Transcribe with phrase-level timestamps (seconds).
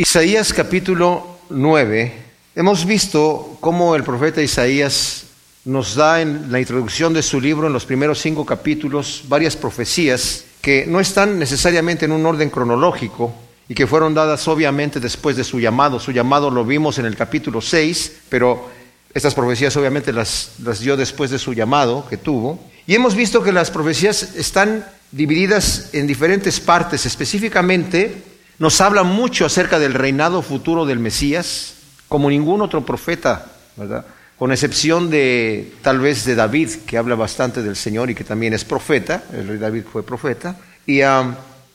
[0.00, 2.12] Isaías capítulo 9.
[2.54, 5.24] Hemos visto cómo el profeta Isaías
[5.66, 10.46] nos da en la introducción de su libro, en los primeros cinco capítulos, varias profecías
[10.62, 13.34] que no están necesariamente en un orden cronológico
[13.68, 16.00] y que fueron dadas obviamente después de su llamado.
[16.00, 18.70] Su llamado lo vimos en el capítulo 6, pero
[19.12, 22.58] estas profecías obviamente las, las dio después de su llamado que tuvo.
[22.86, 24.82] Y hemos visto que las profecías están
[25.12, 28.29] divididas en diferentes partes, específicamente
[28.60, 31.76] nos habla mucho acerca del reinado futuro del Mesías,
[32.08, 34.04] como ningún otro profeta, ¿verdad?
[34.38, 38.52] Con excepción de tal vez de David, que habla bastante del Señor y que también
[38.52, 40.56] es profeta, el rey David fue profeta.
[40.86, 41.00] Y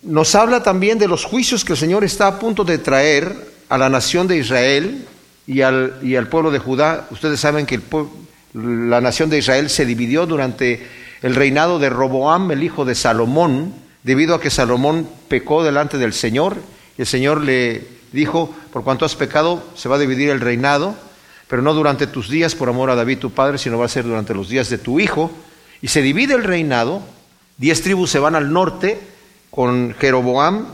[0.03, 3.35] nos habla también de los juicios que el Señor está a punto de traer
[3.67, 5.07] a la nación de Israel
[5.47, 7.07] y al pueblo de Judá.
[7.09, 7.79] Ustedes saben que
[8.53, 10.85] la nación de Israel se dividió durante
[11.23, 13.73] el reinado de Roboam, el hijo de Salomón,
[14.03, 16.57] debido a que Salomón pecó delante del Señor
[16.97, 20.95] el Señor le dijo, por cuanto has pecado, se va a dividir el reinado,
[21.47, 24.05] pero no durante tus días por amor a David tu padre, sino va a ser
[24.05, 25.31] durante los días de tu hijo.
[25.81, 27.01] Y se divide el reinado,
[27.57, 28.99] diez tribus se van al norte
[29.51, 30.65] con Jeroboam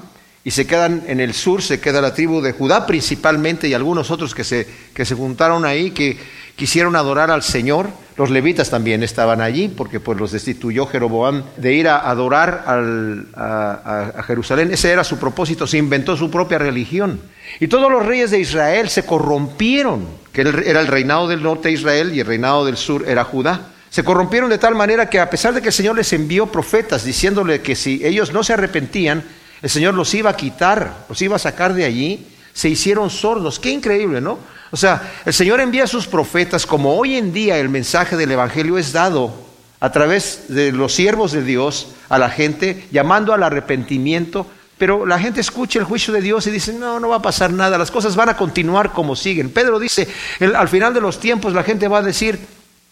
[0.44, 4.10] y se quedan en el sur, se queda la tribu de Judá principalmente y algunos
[4.10, 6.18] otros que se, que se juntaron ahí, que
[6.56, 7.90] quisieron adorar al Señor.
[8.22, 14.24] Los levitas también estaban allí porque pues los destituyó Jeroboam de ir a adorar a,
[14.28, 14.70] Jerusalén.
[14.72, 17.20] Ese era su propósito, se inventó su propia religión.
[17.60, 21.74] Y todos los reyes de Israel se corrompieron, que era el reinado del norte de
[21.74, 23.70] Israel y el reinado del sur era Judá.
[23.90, 27.04] Se corrompieron de tal manera que a pesar de que el Señor les envió profetas
[27.04, 29.24] diciéndole que si ellos no se arrepentían,
[29.64, 33.60] el Señor los iba a quitar, los iba a sacar de allí, se hicieron sordos.
[33.60, 34.38] Qué increíble, ¿no?
[34.72, 38.32] O sea, el Señor envía a sus profetas, como hoy en día el mensaje del
[38.32, 39.34] Evangelio es dado
[39.82, 45.20] a través de los siervos de Dios a la gente, llamando al arrepentimiento, pero la
[45.20, 47.92] gente escucha el juicio de Dios y dice, no, no va a pasar nada, las
[47.92, 49.50] cosas van a continuar como siguen.
[49.50, 50.08] Pedro dice,
[50.40, 52.40] al final de los tiempos la gente va a decir,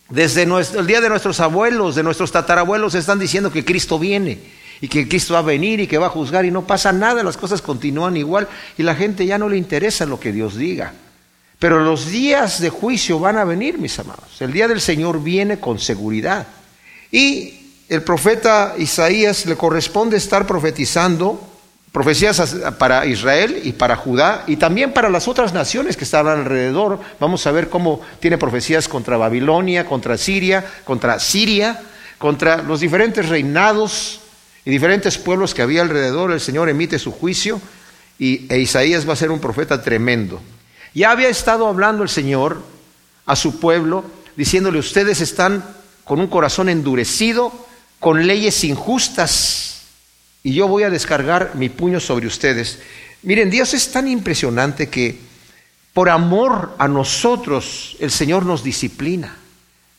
[0.09, 4.39] desde el día de nuestros abuelos, de nuestros tatarabuelos, están diciendo que Cristo viene
[4.81, 7.23] y que Cristo va a venir y que va a juzgar y no pasa nada,
[7.23, 8.47] las cosas continúan igual
[8.77, 10.93] y la gente ya no le interesa lo que Dios diga.
[11.59, 14.41] Pero los días de juicio van a venir, mis amados.
[14.41, 16.47] El día del Señor viene con seguridad.
[17.11, 17.59] Y
[17.89, 21.47] el profeta Isaías le corresponde estar profetizando
[21.91, 26.99] profecías para Israel y para Judá y también para las otras naciones que estaban alrededor.
[27.19, 31.81] Vamos a ver cómo tiene profecías contra Babilonia, contra Siria, contra Siria,
[32.17, 34.21] contra los diferentes reinados
[34.63, 36.31] y diferentes pueblos que había alrededor.
[36.31, 37.59] El Señor emite su juicio
[38.17, 40.39] y e Isaías va a ser un profeta tremendo.
[40.93, 42.61] Ya había estado hablando el Señor
[43.25, 44.03] a su pueblo,
[44.35, 45.63] diciéndole, ustedes están
[46.03, 47.53] con un corazón endurecido,
[47.99, 49.81] con leyes injustas,
[50.41, 52.79] y yo voy a descargar mi puño sobre ustedes.
[53.23, 55.19] Miren, Dios es tan impresionante que
[55.93, 59.35] por amor a nosotros el Señor nos disciplina.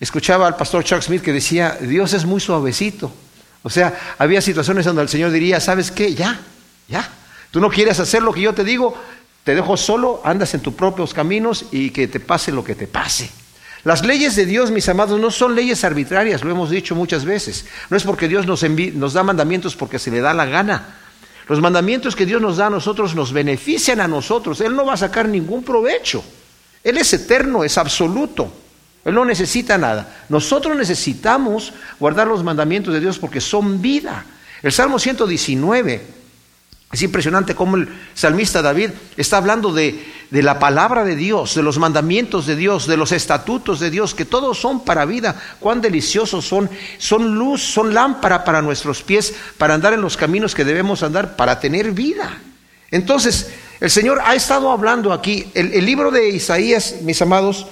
[0.01, 3.13] Escuchaba al pastor Chuck Smith que decía, Dios es muy suavecito.
[3.63, 6.15] O sea, había situaciones donde el Señor diría, ¿sabes qué?
[6.15, 6.41] Ya,
[6.89, 7.07] ya.
[7.51, 8.97] Tú no quieres hacer lo que yo te digo,
[9.45, 12.87] te dejo solo, andas en tus propios caminos y que te pase lo que te
[12.87, 13.31] pase.
[13.85, 17.65] Las leyes de Dios, mis amados, no son leyes arbitrarias, lo hemos dicho muchas veces.
[17.89, 20.97] No es porque Dios nos, nos da mandamientos porque se le da la gana.
[21.49, 24.61] Los mandamientos que Dios nos da a nosotros nos benefician a nosotros.
[24.61, 26.23] Él no va a sacar ningún provecho.
[26.85, 28.53] Él es eterno, es absoluto.
[29.05, 30.25] Él no necesita nada.
[30.29, 34.27] Nosotros necesitamos guardar los mandamientos de Dios porque son vida.
[34.63, 36.20] El Salmo 119
[36.93, 41.79] es impresionante cómo el salmista David está hablando de, la palabra de Dios, de los
[41.79, 45.41] mandamientos de Dios, de los estatutos de Dios, que todos son para vida.
[45.61, 46.69] Cuán deliciosos son.
[46.99, 51.37] Son luz, son lámpara para nuestros pies, para andar en los caminos que debemos andar,
[51.37, 52.39] para tener vida.
[52.91, 55.47] Entonces, el Señor ha estado hablando aquí.
[55.55, 57.69] el libro de Isaías, mis amados,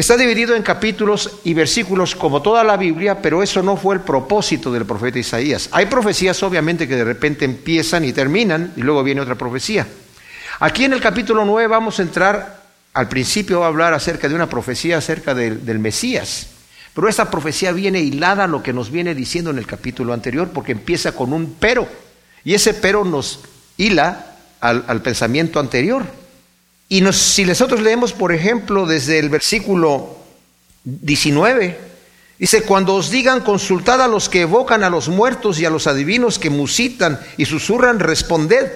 [0.00, 4.00] Está dividido en capítulos y versículos como toda la Biblia, pero eso no fue el
[4.00, 5.68] propósito del profeta Isaías.
[5.72, 9.86] Hay profecías obviamente que de repente empiezan y terminan y luego viene otra profecía.
[10.58, 12.62] Aquí en el capítulo 9 vamos a entrar,
[12.94, 16.46] al principio va a hablar acerca de una profecía acerca del, Mesías,
[16.94, 20.48] pero esta profecía viene hilada a lo que nos viene diciendo en el capítulo anterior
[20.48, 21.86] porque empieza con un pero
[22.42, 23.40] y ese pero nos
[23.76, 26.19] hila al pensamiento anterior.
[26.92, 30.16] Y si nosotros leemos, por ejemplo, desde el versículo
[30.82, 31.78] 19,
[32.36, 35.86] dice, cuando os digan, consultad a los que evocan a los muertos y a los
[35.86, 38.72] adivinos que musitan y susurran, responded,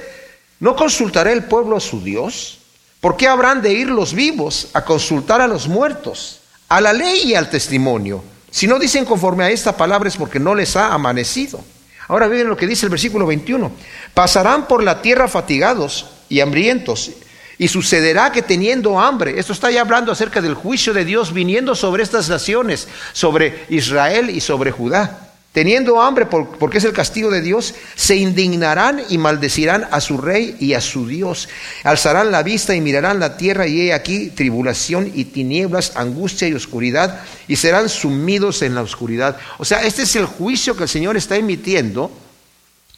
[0.61, 2.59] ¿no consultará el pueblo a su Dios?
[3.01, 6.39] ¿Por qué habrán de ir los vivos a consultar a los muertos,
[6.69, 8.23] a la ley y al testimonio?
[8.49, 11.65] Si no dicen conforme a esta palabra es porque no les ha amanecido.
[12.07, 13.73] Ahora miren lo que dice el versículo 21.
[14.15, 17.11] Pasarán por la tierra fatigados y hambrientos
[17.59, 21.75] Y sucederá que teniendo hambre, esto está ya hablando acerca del juicio de Dios viniendo
[21.75, 25.25] sobre estas naciones, sobre Israel y sobre Judá.
[25.55, 30.57] Teniendo hambre, porque es el castigo de Dios, se indignarán y maldecirán a su rey
[30.59, 31.49] y a su Dios.
[31.85, 36.55] Alzarán la vista y mirarán la tierra y he aquí tribulación y tinieblas, angustia y
[36.55, 39.37] oscuridad, y serán sumidos en la oscuridad.
[39.59, 42.11] O sea, este es el juicio que el Señor está emitiendo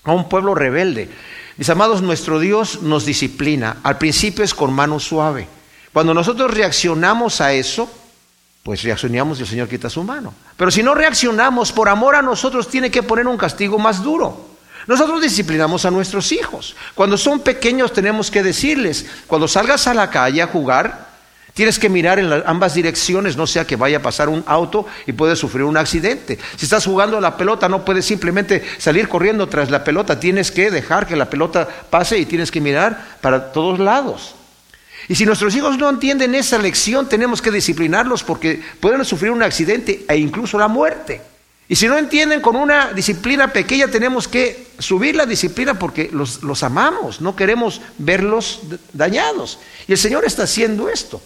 [0.05, 1.11] a un pueblo rebelde.
[1.56, 3.79] Mis amados, nuestro Dios nos disciplina.
[3.82, 5.49] Al principio es con mano suave.
[5.93, 7.91] Cuando nosotros reaccionamos a eso,
[8.62, 10.35] pues reaccionamos y el Señor quita su mano.
[10.56, 14.56] Pero si no reaccionamos, por amor a nosotros tiene que poner un castigo más duro.
[14.87, 16.76] Nosotros disciplinamos a nuestros hijos.
[16.94, 21.06] Cuando son pequeños tenemos que decirles, cuando salgas a la calle a jugar,
[21.56, 25.12] tienes que mirar en ambas direcciones, no sea que vaya a pasar un auto y
[25.12, 26.38] puedes sufrir un accidente.
[26.55, 30.50] Si estás jugando a la pelota, no puedes simplemente salir corriendo tras la pelota, tienes
[30.50, 34.35] que dejar que la pelota pase y tienes que mirar para todos lados.
[35.08, 39.43] Y si nuestros hijos no entienden esa lección, tenemos que disciplinarlos porque pueden sufrir un
[39.43, 41.23] accidente e incluso la muerte.
[41.70, 46.43] Y si no entienden con una disciplina pequeña, tenemos que subir la disciplina porque los,
[46.43, 48.61] los amamos, no queremos verlos
[48.93, 49.59] dañados.
[49.88, 51.23] Y el Señor está haciendo esto.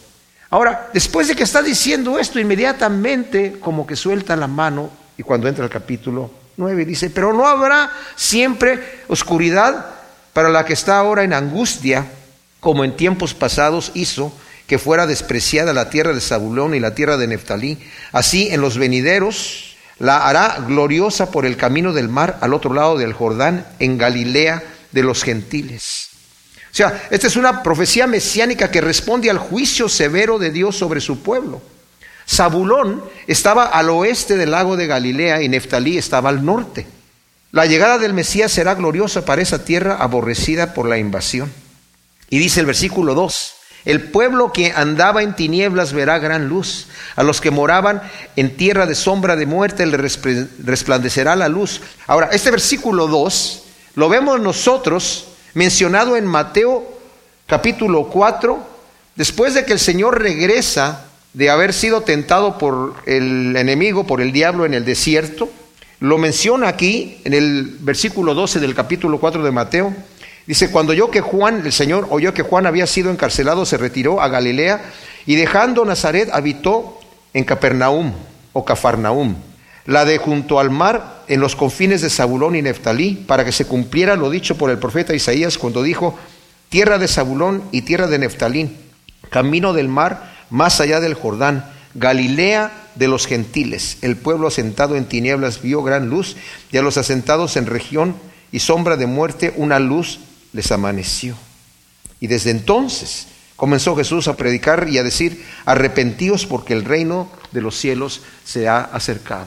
[0.51, 5.49] Ahora, después de que está diciendo esto, inmediatamente como que suelta la mano y cuando
[5.49, 9.87] entra el capítulo 9 dice, pero no habrá siempre oscuridad
[10.33, 12.07] para la que está ahora en angustia
[12.59, 14.33] como en tiempos pasados hizo
[14.67, 17.79] que fuera despreciada la tierra de Zabulón y la tierra de Neftalí,
[18.13, 22.97] así en los venideros la hará gloriosa por el camino del mar al otro lado
[22.97, 24.63] del Jordán, en Galilea
[24.93, 26.10] de los gentiles.
[26.73, 31.01] O sea, esta es una profecía mesiánica que responde al juicio severo de Dios sobre
[31.01, 31.61] su pueblo.
[32.29, 36.87] Zabulón estaba al oeste del lago de Galilea y Neftalí estaba al norte.
[37.51, 41.53] La llegada del Mesías será gloriosa para esa tierra aborrecida por la invasión.
[42.29, 46.87] Y dice el versículo 2, el pueblo que andaba en tinieblas verá gran luz.
[47.17, 48.03] A los que moraban
[48.37, 51.81] en tierra de sombra de muerte le resplandecerá la luz.
[52.07, 53.63] Ahora, este versículo 2
[53.97, 56.87] lo vemos nosotros mencionado en Mateo
[57.47, 58.59] capítulo 4,
[59.17, 64.33] después de que el Señor regresa de haber sido tentado por el enemigo, por el
[64.33, 65.49] diablo en el desierto.
[66.01, 69.95] Lo menciona aquí en el versículo 12 del capítulo 4 de Mateo.
[70.47, 74.21] Dice, cuando yo que Juan, el Señor oyó que Juan había sido encarcelado, se retiró
[74.21, 74.81] a Galilea
[75.27, 76.99] y dejando Nazaret habitó
[77.35, 78.13] en Capernaum
[78.53, 79.37] o Cafarnaum,
[79.87, 83.65] la de junto al mar en los confines de Zabulón y Neftalí, para que se
[83.65, 86.19] cumpliera lo dicho por el profeta Isaías cuando dijo,
[86.71, 88.77] tierra de Zabulón y tierra de Neftalí,
[89.31, 93.99] camino del mar más allá del Jordán, Galilea de los gentiles.
[94.03, 96.35] El pueblo asentado en tinieblas vio gran luz
[96.73, 98.17] y a los asentados en región
[98.51, 100.19] y sombra de muerte una luz
[100.53, 101.37] les amaneció.
[102.19, 107.61] Y desde entonces comenzó Jesús a predicar y a decir, arrepentíos porque el reino de
[107.61, 109.47] los cielos se ha acercado.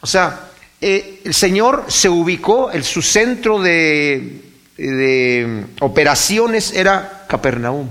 [0.00, 0.49] O sea,
[0.80, 4.42] eh, el Señor se ubicó, el, su centro de,
[4.76, 7.88] de operaciones era Capernaum.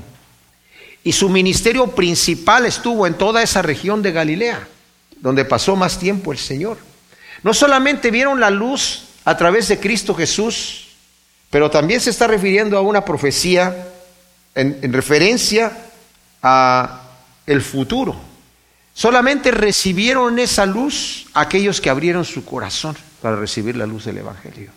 [1.04, 4.68] Y su ministerio principal estuvo en toda esa región de Galilea,
[5.22, 6.78] donde pasó más tiempo el Señor.
[7.44, 10.88] No solamente vieron la luz a través de Cristo Jesús,
[11.50, 13.88] pero también se está refiriendo a una profecía
[14.56, 15.72] en, referencia
[16.42, 17.04] a
[17.46, 18.16] el futuro.
[19.00, 24.72] Solamente recibieron esa luz aquellos que abrieron su corazón para recibir la luz del Evangelio.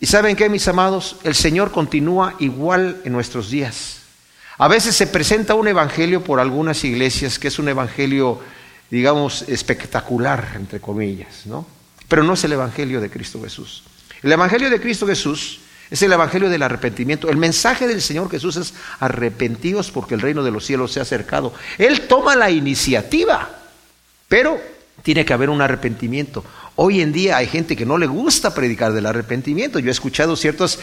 [0.00, 4.00] Y saben qué, mis amados, el Señor continúa igual en nuestros días.
[4.58, 8.40] A veces se presenta un evangelio por algunas iglesias que es un evangelio,
[8.90, 11.64] digamos, espectacular, entre comillas, ¿no?
[12.08, 13.84] Pero no es el evangelio de Cristo Jesús.
[14.24, 15.60] El evangelio de Cristo Jesús
[15.94, 17.30] es el Evangelio del arrepentimiento.
[17.30, 21.04] El mensaje del Señor Jesús es arrepentidos porque el reino de los cielos se ha
[21.04, 21.54] acercado.
[21.78, 23.48] Él toma la iniciativa,
[24.26, 24.60] pero
[25.04, 26.44] tiene que haber un arrepentimiento.
[26.74, 29.78] Hoy en día hay gente que no le gusta predicar del arrepentimiento.
[29.78, 30.80] Yo he escuchado ciertos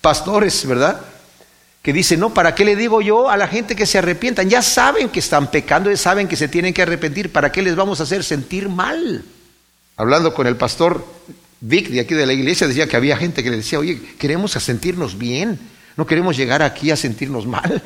[0.00, 0.98] pastores, ¿verdad?
[1.82, 4.48] Que dicen, no, ¿para qué le digo yo a la gente que se arrepientan?
[4.48, 7.30] Ya saben que están pecando, ya saben que se tienen que arrepentir.
[7.30, 9.26] ¿Para qué les vamos a hacer sentir mal?
[9.98, 11.04] Hablando con el pastor
[11.66, 14.52] Vic de aquí de la iglesia decía que había gente que le decía, oye, queremos
[14.52, 15.58] sentirnos bien,
[15.96, 17.82] no queremos llegar aquí a sentirnos mal.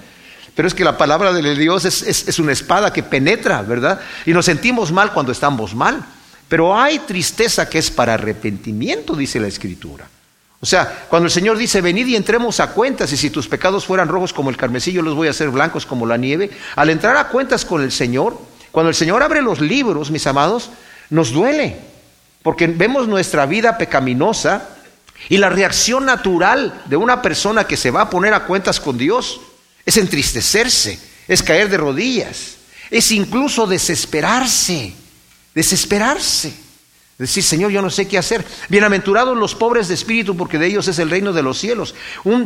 [0.56, 4.00] Pero es que la palabra de Dios es, es una espada que penetra, ¿verdad?
[4.26, 6.04] Y nos sentimos mal cuando estamos mal.
[6.48, 10.08] Pero hay tristeza que es para arrepentimiento, dice la Escritura.
[10.58, 13.84] O sea, cuando el Señor dice, venid y entremos a cuentas, y si tus pecados
[13.84, 17.16] fueran rojos como el carmesí, los voy a hacer blancos como la nieve, al entrar
[17.16, 18.36] a cuentas con el Señor,
[18.72, 20.70] cuando el Señor abre los libros, mis amados,
[21.10, 21.76] nos duele,
[22.42, 24.68] porque vemos nuestra vida pecaminosa
[25.28, 28.96] y la reacción natural de una persona que se va a poner a cuentas con
[28.96, 29.40] Dios
[29.84, 32.56] es entristecerse, es caer de rodillas,
[32.90, 34.92] es incluso desesperarse,
[35.54, 36.67] desesperarse.
[37.18, 38.44] Decir, Señor, yo no sé qué hacer.
[38.68, 41.96] Bienaventurados los pobres de espíritu, porque de ellos es el reino de los cielos.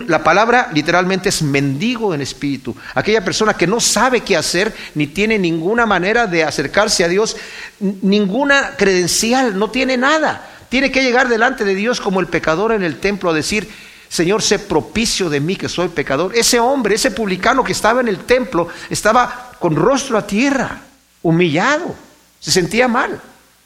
[0.06, 2.74] la palabra literalmente es mendigo en espíritu.
[2.94, 7.36] Aquella persona que no sabe qué hacer, ni tiene ninguna manera de acercarse a Dios,
[7.80, 10.48] ninguna credencial, no tiene nada.
[10.70, 13.68] Tiene que llegar delante de Dios como el pecador en el templo a decir,
[14.08, 16.34] Señor, sé propicio de mí que soy pecador.
[16.34, 20.80] Ese hombre, ese publicano que estaba en el templo, estaba con rostro a tierra,
[21.20, 21.94] humillado,
[22.40, 23.20] se sentía mal.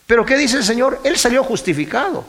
[0.06, 1.00] Pero ¿qué dice el Señor?
[1.04, 2.24] Él salió justificado.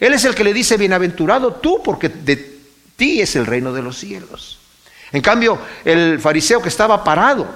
[0.00, 2.58] Él es el que le dice, bienaventurado tú, porque de
[2.96, 4.58] ti es el reino de los cielos.
[5.12, 7.46] En cambio, el fariseo que estaba parado,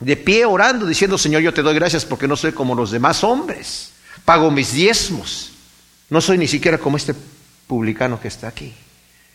[0.00, 3.24] de pie orando, diciendo, Señor, yo te doy gracias porque no soy como los demás
[3.24, 3.92] hombres,
[4.24, 5.52] pago mis diezmos,
[6.10, 7.14] no soy ni siquiera como este
[7.66, 8.74] publicano que está aquí.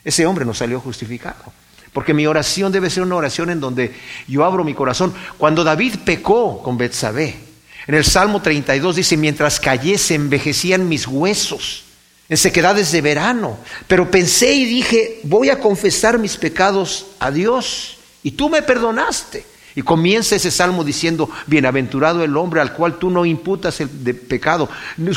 [0.04, 1.52] Ese hombre no salió justificado.
[1.94, 3.96] Porque mi oración debe ser una oración en donde
[4.28, 5.14] yo abro mi corazón.
[5.38, 7.49] Cuando David pecó con Betsabé,
[7.88, 11.86] en el Salmo 32 dice, mientras callé se envejecían mis huesos
[12.30, 13.58] en sequedades de verano.
[13.88, 17.98] Pero pensé y dije, voy a confesar mis pecados a Dios.
[18.22, 19.46] Y tú me perdonaste.
[19.76, 24.70] Y comienza ese salmo diciendo, bienaventurado el hombre al cual tú no imputas el pecado,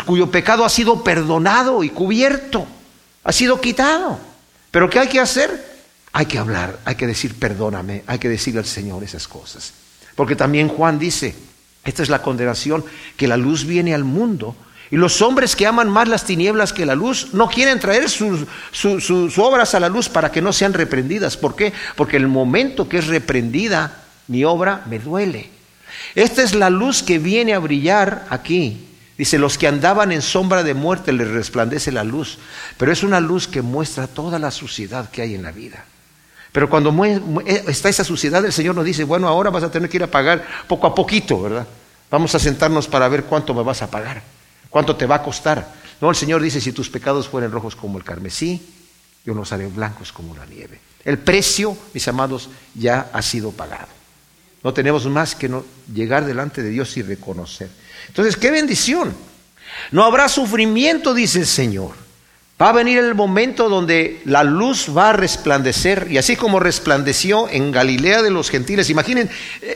[0.07, 2.67] cuyo pecado ha sido perdonado y cubierto,
[3.25, 4.19] ha sido quitado.
[4.71, 5.73] Pero ¿qué hay que hacer?
[6.13, 9.73] Hay que hablar, hay que decir, perdóname, hay que decirle al Señor esas cosas.
[10.15, 11.35] Porque también Juan dice,
[11.85, 12.85] esta es la condenación,
[13.17, 14.57] que la luz viene al mundo.
[14.91, 19.39] Y los hombres que aman más las tinieblas que la luz no quieren traer sus,
[19.39, 21.37] obras a la luz para que no sean reprendidas.
[21.37, 21.73] ¿Por qué?
[21.97, 25.49] Porque el momento que es reprendida mi obra me duele.
[26.15, 28.87] Esta es la luz que viene a brillar aquí.
[29.17, 32.39] Dice, los que andaban en sombra de muerte les resplandece la luz.
[32.77, 35.87] Pero es una luz que muestra toda la suciedad que hay en la vida.
[36.53, 39.89] Pero cuando eh, está esa suciedad, el Señor nos dice, bueno, ahora vas a tener
[39.89, 41.67] que ir a pagar poco a poquito, ¿verdad?
[42.11, 44.23] Vamos a sentarnos para ver cuánto me vas a pagar,
[44.69, 45.67] cuánto te va a costar.
[46.01, 48.61] No, el Señor dice, si tus pecados fueren rojos como el carmesí,
[49.25, 50.79] yo los haré blancos como la nieve.
[51.05, 53.89] El precio, mis amados, ya ha sido pagado.
[54.63, 57.71] No tenemos más que no llegar delante de Dios y reconocer.
[58.09, 59.15] Entonces, qué bendición.
[59.91, 62.02] No habrá sufrimiento, dice el Señor.
[62.61, 67.49] Va a venir el momento donde la luz va a resplandecer, y así como resplandeció
[67.49, 69.31] en Galilea de los gentiles, imaginen,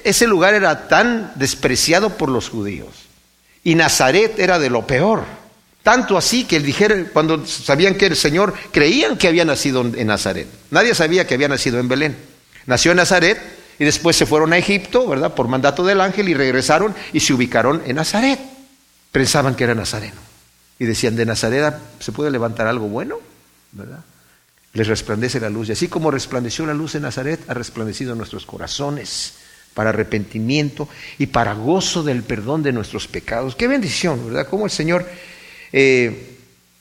[0.05, 2.89] ese lugar era tan despreciado por los judíos,
[3.65, 5.25] y Nazaret era de lo peor,
[5.83, 10.47] tanto así que dijeron, cuando sabían que el Señor, creían que había nacido en Nazaret,
[10.71, 12.17] nadie sabía que había nacido en Belén,
[12.67, 13.41] nació en Nazaret,
[13.79, 17.35] y después se fueron a Egipto, ¿verdad?, por mandato del ángel, y regresaron y se
[17.35, 18.39] ubicaron en Nazaret,
[19.11, 20.26] pensaban que era nazareno.
[20.79, 23.19] Y decían, de Nazaret se puede levantar algo bueno,
[23.73, 24.01] ¿verdad?
[24.75, 25.69] Les resplandece la luz.
[25.69, 29.35] Y así como resplandeció la luz en Nazaret, ha resplandecido en nuestros corazones
[29.73, 33.57] para arrepentimiento y para gozo del perdón de nuestros pecados.
[33.57, 34.49] Qué bendición, ¿verdad?
[34.49, 35.07] Como el Señor
[35.73, 36.36] eh,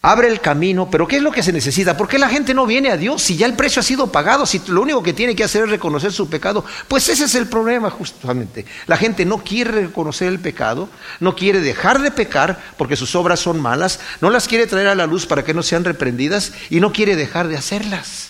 [0.06, 1.98] abre el camino, pero ¿qué es lo que se necesita?
[1.98, 4.46] ¿Por qué la gente no viene a Dios si ya el precio ha sido pagado?
[4.46, 7.48] Si lo único que tiene que hacer es reconocer su pecado, pues ese es el
[7.48, 8.68] problema justamente.
[8.86, 13.40] La gente no quiere reconocer el pecado, no quiere dejar de pecar porque sus obras
[13.40, 16.82] son malas, no las quiere traer a la luz para que no sean reprendidas y
[16.82, 18.30] no quiere dejar de hacerlas.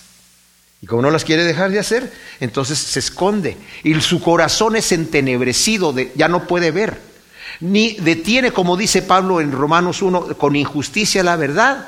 [0.81, 4.93] Y como no las quiere dejar de hacer, entonces se esconde y su corazón es
[4.93, 7.14] entenebrecido, de, ya no puede ver
[7.59, 11.87] ni detiene, como dice Pablo en Romanos 1, con injusticia la verdad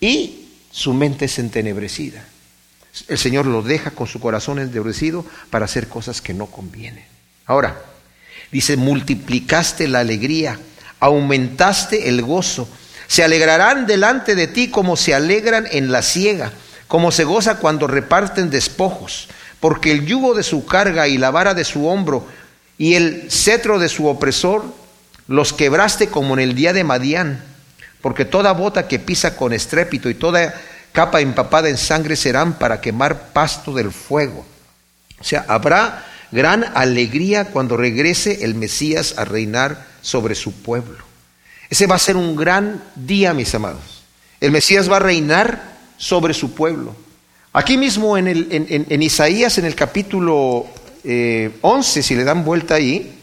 [0.00, 2.24] y su mente es entenebrecida.
[3.08, 7.04] El Señor lo deja con su corazón entenebrecido para hacer cosas que no convienen.
[7.44, 7.80] Ahora,
[8.50, 10.58] dice, multiplicaste la alegría,
[11.00, 12.68] aumentaste el gozo,
[13.06, 16.52] se alegrarán delante de ti como se alegran en la siega,
[16.88, 19.28] como se goza cuando reparten despojos,
[19.60, 22.26] porque el yugo de su carga y la vara de su hombro
[22.78, 24.64] y el cetro de su opresor
[25.28, 27.42] los quebraste como en el día de Madián,
[28.00, 30.54] porque toda bota que pisa con estrépito y toda
[30.92, 34.46] capa empapada en sangre serán para quemar pasto del fuego.
[35.20, 40.98] O sea, habrá gran alegría cuando regrese el Mesías a reinar sobre su pueblo.
[41.68, 44.04] Ese va a ser un gran día, mis amados.
[44.40, 46.94] El Mesías va a reinar sobre su pueblo.
[47.52, 50.66] Aquí mismo en, el, en, Isaías, en el capítulo
[51.04, 53.15] 11, eh, si le dan vuelta ahí,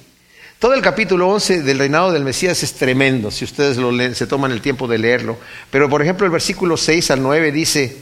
[0.63, 4.27] todo el capítulo 11 del reinado del Mesías es tremendo, si ustedes lo leen, se
[4.27, 5.38] toman el tiempo de leerlo.
[5.70, 7.98] Pero por ejemplo el versículo 6 al 9 dice,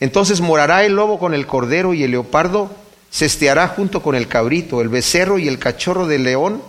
[0.00, 2.74] entonces morará el lobo con el cordero y el leopardo
[3.10, 6.60] se esteará junto con el cabrito, el becerro y el cachorro del león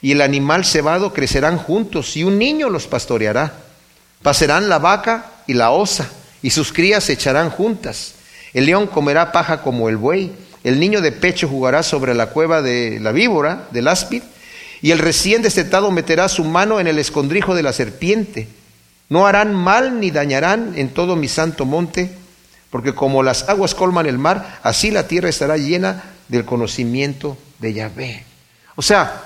[0.00, 3.52] y el animal cebado crecerán juntos y un niño los pastoreará.
[4.22, 6.08] Pasarán la vaca y la osa
[6.40, 8.14] y sus crías se echarán juntas.
[8.52, 10.30] El león comerá paja como el buey
[10.64, 14.22] el niño de pecho jugará sobre la cueva de la víbora, del áspid,
[14.82, 18.48] y el recién destetado meterá su mano en el escondrijo de la serpiente.
[19.08, 22.10] No harán mal ni dañarán en todo mi santo monte,
[22.70, 27.74] porque como las aguas colman el mar, así la tierra estará llena del conocimiento de
[27.74, 28.24] Yahvé.
[28.76, 29.24] O sea,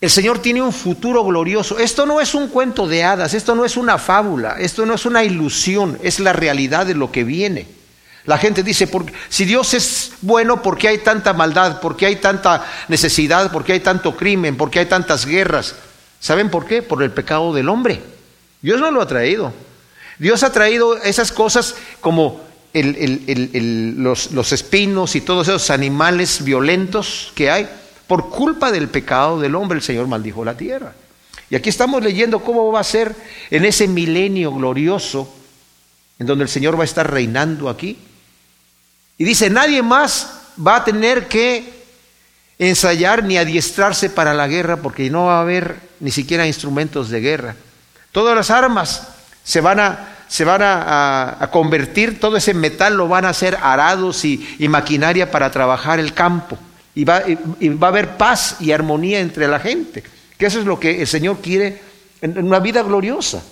[0.00, 1.78] el Señor tiene un futuro glorioso.
[1.78, 5.06] Esto no es un cuento de hadas, esto no es una fábula, esto no es
[5.06, 7.77] una ilusión, es la realidad de lo que viene.
[8.28, 8.86] La gente dice,
[9.30, 11.80] si Dios es bueno, ¿por qué hay tanta maldad?
[11.80, 13.50] ¿Por qué hay tanta necesidad?
[13.50, 14.54] ¿Por qué hay tanto crimen?
[14.54, 15.74] ¿Por qué hay tantas guerras?
[16.20, 16.82] ¿Saben por qué?
[16.82, 18.02] Por el pecado del hombre.
[18.60, 19.54] Dios no lo ha traído.
[20.18, 22.42] Dios ha traído esas cosas como
[22.74, 27.66] los, espinos y todos esos animales violentos que hay.
[28.06, 30.92] Por culpa del pecado del hombre, el Señor maldijo la tierra.
[31.48, 33.16] Y aquí estamos leyendo cómo va a ser
[33.50, 35.34] en ese milenio glorioso,
[36.18, 37.96] en donde el Señor va a estar reinando aquí.
[39.18, 40.30] Y dice, nadie más
[40.64, 41.78] va a tener que
[42.58, 47.20] ensayar ni adiestrarse para la guerra porque no va a haber ni siquiera instrumentos de
[47.20, 47.56] guerra.
[48.12, 49.08] Todas las armas
[49.42, 55.50] se van a, convertir, todo ese metal lo van a hacer arados y, maquinaria para
[55.50, 56.58] trabajar el campo.
[56.94, 57.22] Y va,
[57.60, 60.02] y va, a haber paz y armonía entre la gente.
[60.36, 61.80] Que eso es lo que el Señor quiere
[62.20, 63.42] en una vida gloriosa.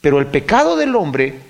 [0.00, 1.49] Pero el pecado del hombre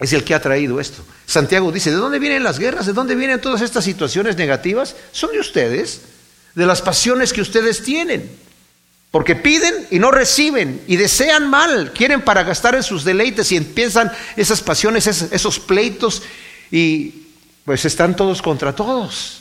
[0.00, 1.04] es el que ha traído esto.
[1.26, 2.86] Santiago dice, ¿de dónde vienen las guerras?
[2.86, 4.96] ¿De dónde vienen todas estas situaciones negativas?
[5.12, 6.00] Son de ustedes,
[6.54, 8.30] de las pasiones que ustedes tienen.
[9.10, 13.56] Porque piden y no reciben y desean mal, quieren para gastar en sus deleites y
[13.56, 16.22] empiezan esas pasiones, esos pleitos
[16.70, 17.26] y
[17.64, 19.40] pues están todos contra todos.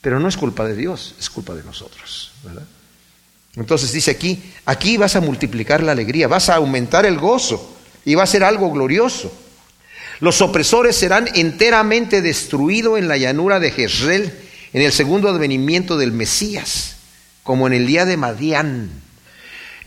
[0.00, 2.32] Pero no es culpa de Dios, es culpa de nosotros.
[3.56, 8.14] Entonces dice aquí, aquí vas a multiplicar la alegría, vas a aumentar el gozo y
[8.14, 9.32] va a ser algo glorioso.
[10.20, 14.32] Los opresores serán enteramente destruidos en la llanura de Jezreel
[14.72, 16.96] en el segundo advenimiento del Mesías,
[17.42, 18.90] como en el día de Madián.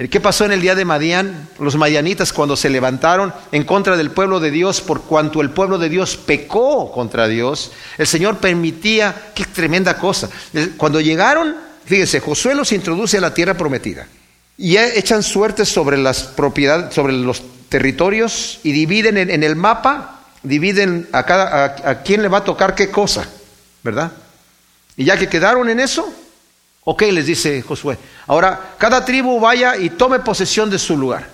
[0.10, 1.48] ¿Qué pasó en el día de Madián?
[1.60, 5.78] Los madianitas cuando se levantaron en contra del pueblo de Dios por cuanto el pueblo
[5.78, 10.28] de Dios pecó contra Dios, el Señor permitía, qué tremenda cosa.
[10.78, 14.08] Cuando llegaron, fíjese, Josué los introduce a la tierra prometida
[14.58, 21.08] y echan suerte sobre las propiedades, sobre los territorios y dividen en el mapa dividen
[21.12, 23.28] a, cada, a, quién le va a tocar qué cosa,
[23.84, 24.12] ¿verdad?
[24.98, 26.14] Y ya que quedaron en eso,
[26.84, 31.28] ok, les dice Josué, ahora cada tribu vaya y tome posesión de su lugar.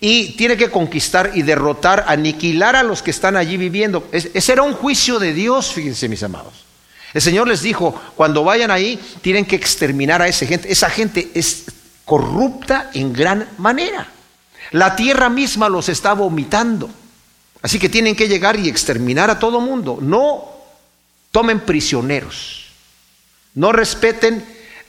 [0.00, 4.08] Y tiene que conquistar y derrotar, aniquilar a los que están allí viviendo.
[4.12, 6.68] ese era un juicio de Dios, fíjense mis amados.
[7.14, 10.70] El Señor les dijo, cuando vayan ahí, tienen que exterminar a esa gente.
[10.70, 11.64] Esa gente es
[12.04, 14.06] corrupta en gran manera.
[14.72, 16.90] La tierra misma los está vomitando.
[17.62, 19.98] Así que tienen que llegar y exterminar a todo mundo.
[20.00, 20.44] No
[21.32, 22.66] tomen prisioneros.
[23.54, 24.44] No respeten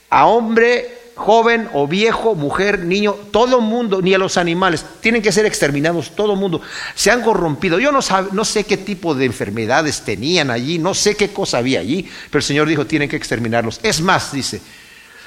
[0.08, 4.84] a hombre, joven o viejo, mujer, niño, todo mundo, ni a los animales.
[5.00, 6.62] Tienen que ser exterminados, todo mundo.
[6.94, 7.78] Se han corrompido.
[7.78, 8.00] Yo no,
[8.32, 12.38] no sé qué tipo de enfermedades tenían allí, no sé qué cosa había allí, pero
[12.38, 13.80] el Señor dijo, tienen que exterminarlos.
[13.82, 14.62] Es más, dice,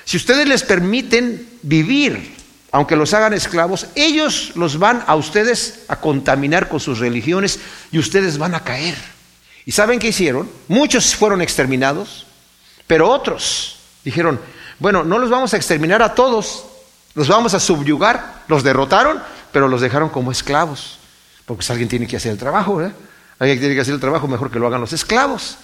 [0.06, 2.43] si ustedes les permiten vivir
[2.74, 7.60] aunque los hagan esclavos, ellos los van a ustedes a contaminar con sus religiones
[7.92, 8.96] y ustedes van a caer.
[9.64, 10.50] ¿Y saben qué hicieron?
[10.68, 12.26] Muchos fueron exterminados,
[12.88, 14.40] pero otros dijeron,
[14.80, 16.66] bueno, no los vamos a exterminar a todos,
[17.14, 20.98] los vamos a subyugar, los derrotaron, pero los dejaron como esclavos,
[21.46, 22.96] porque pues alguien tiene que hacer el trabajo, ¿verdad?
[23.38, 25.58] Alguien tiene que hacer el trabajo, mejor que lo hagan los esclavos.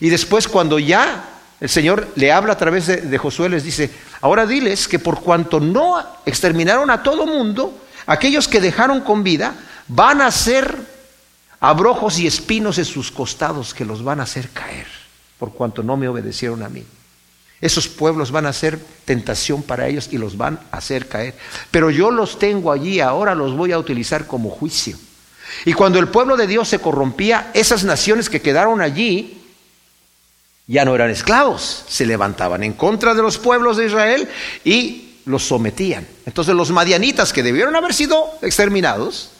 [0.00, 1.31] Y después cuando ya
[1.62, 3.88] el Señor le habla a través de, Josué, les dice,
[4.20, 9.54] ahora diles que por cuanto no exterminaron a todo mundo, aquellos que dejaron con vida
[9.86, 10.76] van a ser
[11.60, 14.88] abrojos y espinos en sus costados que los van a hacer caer,
[15.38, 16.84] por cuanto no me obedecieron a mí.
[17.60, 21.36] Esos pueblos van a ser tentación para ellos y los van a hacer caer.
[21.70, 24.98] Pero yo los tengo allí, ahora los voy a utilizar como juicio.
[25.64, 29.38] Y cuando el pueblo de Dios se corrompía, esas naciones que quedaron allí
[30.66, 34.28] ya no eran esclavos, se levantaban en contra de los pueblos de Israel
[34.64, 36.06] y los sometían.
[36.26, 39.30] Entonces los madianitas que debieron haber sido exterminados,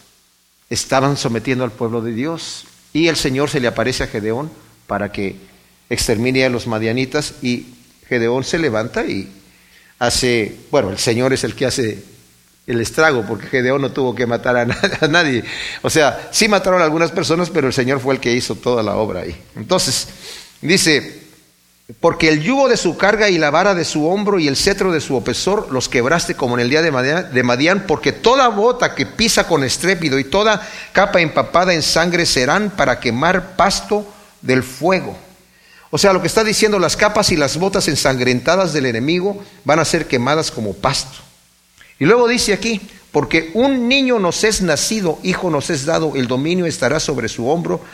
[0.72, 2.64] estaban sometiendo al pueblo de Dios.
[2.94, 4.50] Y el Señor se le aparece a Gedeón
[4.86, 5.36] para que
[5.90, 7.66] extermine a los madianitas y
[8.08, 9.30] Gedeón se levanta y
[9.98, 12.02] hace, bueno, el Señor es el que hace
[12.66, 14.64] el estrago, porque Gedeón no tuvo que matar a,
[15.08, 15.44] nadie.
[15.82, 18.82] O sea, sí mataron a algunas personas, pero el Señor fue el que hizo toda
[18.82, 19.36] la obra ahí.
[19.56, 20.08] Entonces,
[20.62, 21.22] Dice,
[22.00, 24.92] porque el yugo de su carga y la vara de su hombro y el cetro
[24.92, 29.04] de su opresor los quebraste como en el día de Madián, porque toda bota que
[29.04, 34.06] pisa con estrépido y toda capa empapada en sangre serán para quemar pasto
[34.40, 35.18] del fuego.
[35.90, 39.78] O sea, lo que está diciendo, las capas y las botas ensangrentadas del enemigo van
[39.78, 41.18] a ser quemadas como pasto.
[41.98, 46.28] Y luego dice aquí, porque un niño nos es nacido, hijo nos es dado, el
[46.28, 47.84] dominio estará sobre su hombro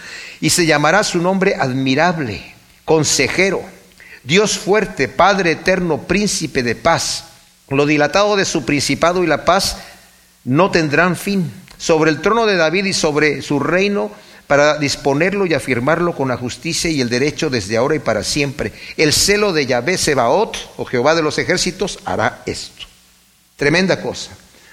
[0.40, 2.54] y se llamará su nombre admirable,
[2.88, 3.62] consejero,
[4.24, 7.24] Dios fuerte, Padre eterno, príncipe de paz.
[7.68, 9.77] Lo dilatado de su principado y la paz
[10.44, 11.53] no tendrán fin.
[11.77, 14.11] Sobre el trono de David y sobre su reino
[14.46, 18.72] para disponerlo y afirmarlo con la justicia y el derecho desde ahora y para siempre.
[18.96, 22.87] El celo de Yahvé Sebaot, o Jehová de los ejércitos, hará esto.
[23.57, 24.31] Tremenda cosa.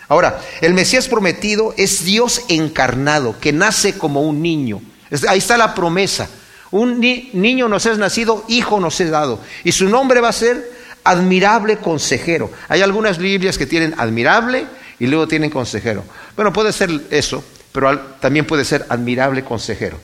[0.07, 4.81] Ahora, el Mesías prometido es Dios encarnado, que nace como un niño.
[5.27, 6.29] Ahí está la promesa.
[6.71, 9.39] Un niño nos es nacido, hijo nos es dado.
[9.63, 10.71] Y su nombre va a ser
[11.03, 12.51] admirable consejero.
[12.67, 14.65] Hay algunas Biblias que tienen admirable
[14.99, 16.03] y luego tienen consejero.
[16.35, 19.97] Bueno, puede ser eso, pero también puede ser admirable consejero.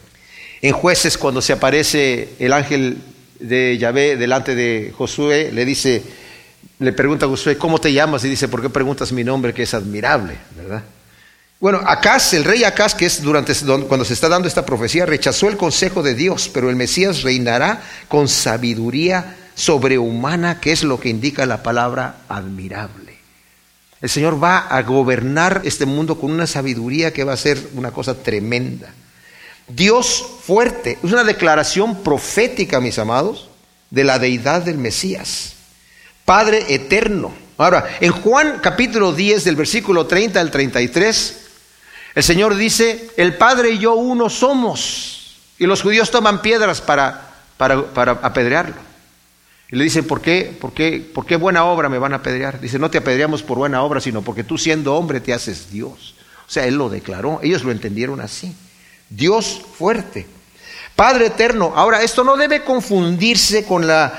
[0.61, 2.97] En jueces, cuando se aparece el ángel
[3.39, 6.03] de Yahvé delante de Josué, le dice,
[6.79, 8.23] le pregunta a Josué, ¿cómo te llamas?
[8.23, 10.35] Y dice, ¿por qué preguntas mi nombre que es admirable?
[10.55, 10.83] ¿Verdad?
[11.61, 13.53] Bueno, Acaz, el rey Acaz, que es durante
[13.87, 17.83] cuando se está dando esta profecía, rechazó el consejo de Dios, pero el Mesías reinará
[18.07, 23.15] con sabiduría sobrehumana, que es lo que indica la palabra admirable.
[24.01, 27.91] El Señor va a gobernar este mundo con una sabiduría que va a ser una
[27.91, 28.91] cosa tremenda.
[29.67, 33.49] Dios fuerte, es una declaración profética, mis amados,
[33.91, 35.53] de la deidad del Mesías.
[36.25, 37.31] Padre eterno.
[37.59, 41.50] Ahora, en Juan capítulo 10 del versículo 30 al 33,
[42.15, 45.37] el Señor dice, el Padre y yo uno somos.
[45.57, 48.75] Y los judíos toman piedras para, para, apedrearlo.
[49.71, 52.59] Y le dicen, ¿por qué, ¿por, qué, ¿por qué buena obra me van a apedrear?
[52.59, 56.15] Dice, no te apedreamos por buena obra, sino porque tú siendo hombre te haces Dios.
[56.47, 58.53] O sea, Él lo declaró, ellos lo entendieron así.
[59.09, 60.27] Dios fuerte.
[60.95, 61.73] Padre eterno.
[61.75, 64.13] Ahora, esto no debe confundirse con la...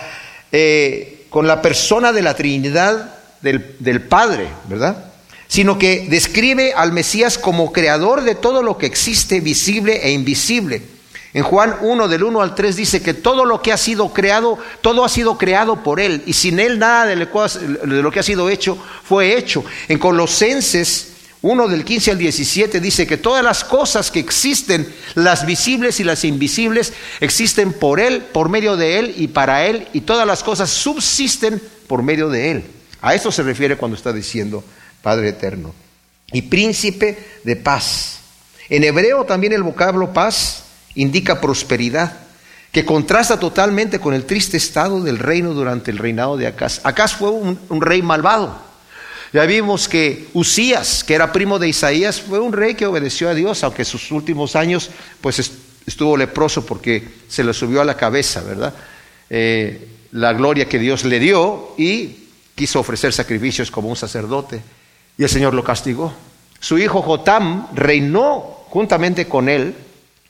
[0.50, 5.11] Eh, con la persona de la Trinidad del, Padre, ¿verdad?
[5.52, 10.80] Sino que describe al Mesías como creador de todo lo que existe, visible e invisible.
[11.34, 14.58] En Juan 1 del 1 al 3 dice que todo lo que ha sido creado,
[14.80, 18.48] todo ha sido creado por Él y sin Él nada de lo que ha sido
[18.48, 19.62] hecho fue hecho.
[19.88, 21.08] En Colosenses
[21.42, 26.04] 1 del 15 al 17 dice que todas las cosas que existen, las visibles y
[26.04, 30.42] las invisibles, existen por Él, por medio de Él y para Él, y todas las
[30.42, 32.64] cosas subsisten por medio de Él.
[33.02, 34.64] A eso se refiere cuando está diciendo
[35.02, 35.74] Padre Eterno.
[36.32, 38.20] Y príncipe de paz.
[38.68, 42.20] En hebreo también el vocablo paz indica prosperidad,
[42.70, 46.80] que contrasta totalmente con el triste estado del reino durante el reinado de Acaz.
[46.84, 48.72] Acaz fue un, rey malvado
[49.32, 53.34] ya vimos que Usías, que era primo de Isaías, fue un rey que obedeció a
[53.34, 54.90] Dios, aunque sus últimos años
[55.22, 55.52] pues
[55.86, 58.74] estuvo leproso porque se le subió a la cabeza, ¿verdad?
[59.30, 64.60] Eh, la gloria que Dios le dio y quiso ofrecer sacrificios como un sacerdote
[65.16, 66.12] y el Señor lo castigó.
[66.60, 69.74] Su hijo Jotam reinó juntamente con él,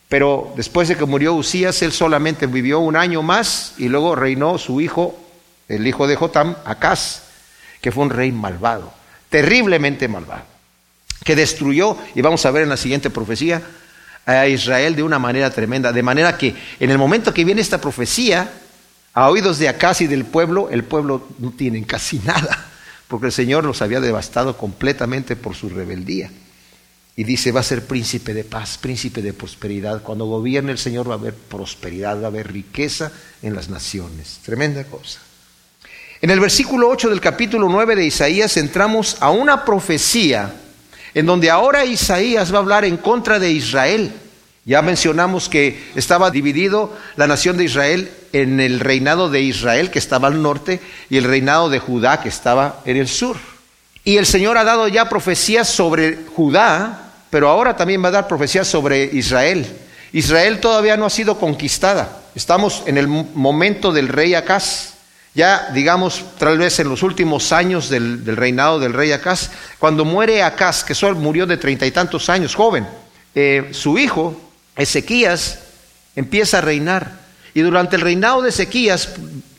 [0.08, 4.58] pero después de que murió Usías, él solamente vivió un año más y luego reinó
[4.58, 5.18] su hijo,
[5.68, 7.22] el hijo de Jotam, Acaz
[7.82, 8.90] que fue un rey malvado,
[9.28, 10.44] terriblemente malvado,
[11.24, 13.60] que destruyó, y vamos a ver en la siguiente profecía,
[14.24, 17.80] a Israel de una manera tremenda, de manera que en el momento que viene esta
[17.80, 18.50] profecía,
[19.12, 22.66] a oídos de Acaz y del pueblo, el pueblo no tiene casi nada,
[23.12, 26.30] porque el Señor los había devastado completamente por su rebeldía.
[27.14, 30.02] Y dice, va a ser príncipe de paz, príncipe de prosperidad.
[30.02, 34.38] Cuando gobierne el Señor va a haber prosperidad, va a haber riqueza en las naciones.
[34.42, 35.20] Tremenda cosa.
[36.22, 40.54] En el versículo 8 del capítulo 9 de Isaías entramos a una profecía
[41.12, 44.10] en donde ahora Isaías va a hablar en contra de Israel.
[44.64, 49.98] Ya mencionamos que estaba dividido la nación de Israel en el reinado de Israel que
[49.98, 53.36] estaba al norte y el reinado de Judá que estaba en el sur.
[54.04, 58.28] Y el Señor ha dado ya profecías sobre Judá, pero ahora también va a dar
[58.28, 59.66] profecías sobre Israel.
[60.12, 62.20] Israel todavía no ha sido conquistada.
[62.34, 64.94] Estamos en el momento del rey Acaz.
[65.34, 70.42] Ya, digamos, tal vez en los últimos años del, reinado del rey Acaz, cuando muere
[70.42, 72.86] Acaz, que solo murió de treinta y tantos años, joven,
[73.34, 75.60] eh, su hijo, Ezequías,
[76.16, 77.20] empieza a reinar.
[77.54, 79.10] Y durante el reinado de Ezequías,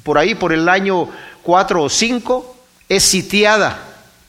[0.04, 1.10] por ahí por el año
[1.43, 2.58] cuatro o cinco,
[2.89, 3.80] es sitiada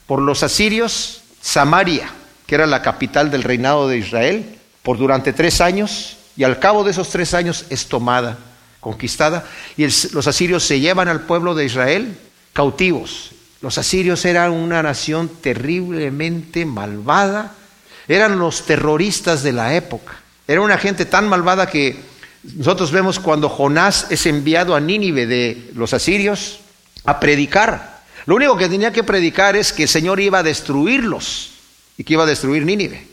[0.05, 2.09] por los asirios Samaria,
[2.47, 6.83] que era la capital del reinado de Israel, por durante tres años, y al cabo
[6.83, 8.37] de esos tres años es tomada
[8.79, 9.45] conquistada,
[9.77, 12.17] y los asirios se llevan al pueblo de Israel
[12.53, 13.31] cautivos.
[13.61, 17.53] Los asirios eran una nación terriblemente malvada,
[18.07, 20.17] eran los terroristas de la época.
[20.47, 21.97] Era una gente tan malvada que
[22.55, 26.59] Nosotros vemos cuando Jonás es enviado a Nínive de los asirios
[27.03, 28.03] a predicar.
[28.27, 31.51] Lo único que tenía que predicar es que el Señor iba a destruirlos
[31.97, 33.07] y que iba a destruir Nínive.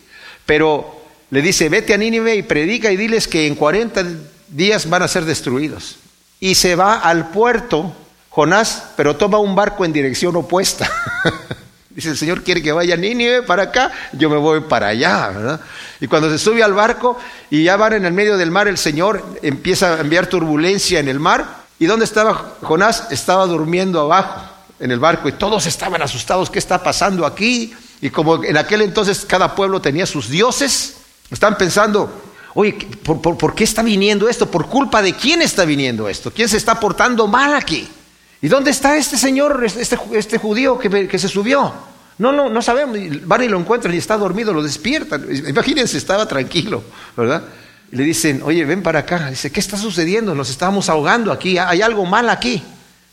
[0.44, 4.04] Pero le dice, vete a Nínive y predica y diles que en 40
[4.48, 5.96] días van a ser destruidos.
[6.38, 7.94] Y se va al puerto
[8.28, 10.90] Jonás, pero toma un barco en dirección opuesta.
[11.94, 15.60] Dice, el Señor quiere que vaya Nínive para acá, yo me voy para allá, ¿verdad?
[16.00, 17.18] Y cuando se sube al barco
[17.50, 21.08] y ya van en el medio del mar, el Señor empieza a enviar turbulencia en
[21.08, 21.62] el mar.
[21.78, 23.08] ¿Y dónde estaba Jonás?
[23.10, 24.40] Estaba durmiendo abajo
[24.80, 27.74] en el barco y todos estaban asustados, ¿qué está pasando aquí?
[28.00, 30.96] Y como en aquel entonces cada pueblo tenía sus dioses,
[31.30, 32.10] están pensando,
[32.54, 32.72] oye,
[33.04, 34.50] ¿por, qué está viniendo esto?
[34.50, 36.32] ¿Por culpa de quién está viniendo esto?
[36.32, 37.88] ¿Quién se está portando mal aquí?
[38.42, 41.72] ¿Y dónde está este señor, este, este judío que, se subió?
[42.18, 42.98] No, no, no sabemos.
[43.24, 45.24] Van y lo encuentran y está dormido, lo despiertan.
[45.48, 46.82] Imagínense, estaba tranquilo,
[47.16, 47.44] ¿verdad?
[47.90, 49.30] Y le dicen, oye, ven para acá.
[49.30, 50.34] Dice, ¿qué está sucediendo?
[50.34, 52.62] Nos estamos ahogando aquí, hay algo mal aquí.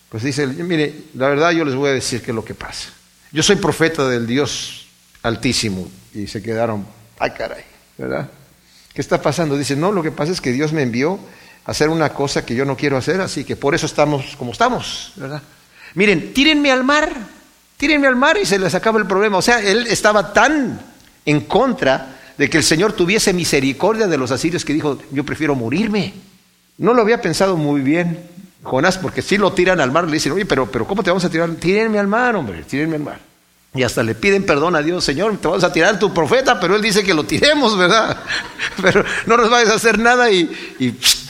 [0.10, 2.90] Pues dice, mire, la verdad yo les voy a decir qué es lo que pasa.
[3.32, 4.80] Yo soy profeta del Dios
[5.24, 5.90] Altísimo.
[6.14, 6.86] Y se quedaron,
[7.20, 7.64] ay caray,
[7.98, 8.30] ¿verdad?
[8.94, 9.58] ¿Qué está pasando?
[9.58, 11.20] Dice, no, lo que pasa es que Dios me envió
[11.66, 15.14] hacer una cosa que yo no quiero hacer, así que por eso estamos como estamos,
[15.16, 15.42] ¿verdad?
[15.96, 17.12] Miren, tírenme al mar,
[17.78, 19.38] tírenme al mar y se les acaba el problema.
[19.38, 20.80] O sea, él estaba tan
[21.26, 25.56] en contra de que el Señor tuviese misericordia de los asirios que dijo, yo prefiero
[25.56, 26.14] morirme.
[26.78, 28.30] No lo había pensado muy bien
[28.64, 31.24] Jonás, porque si lo tiran al mar, le dicen, oye, pero, pero ¿cómo te vamos
[31.24, 31.50] a tirar?
[31.52, 33.29] Tírenme al mar, hombre, tírenme al mar.
[33.74, 36.76] Y hasta le piden perdón a Dios, Señor, te vamos a tirar tu profeta, pero
[36.76, 38.18] él dice que lo tiremos, ¿verdad?
[38.82, 40.50] Pero no nos vayas a hacer nada y,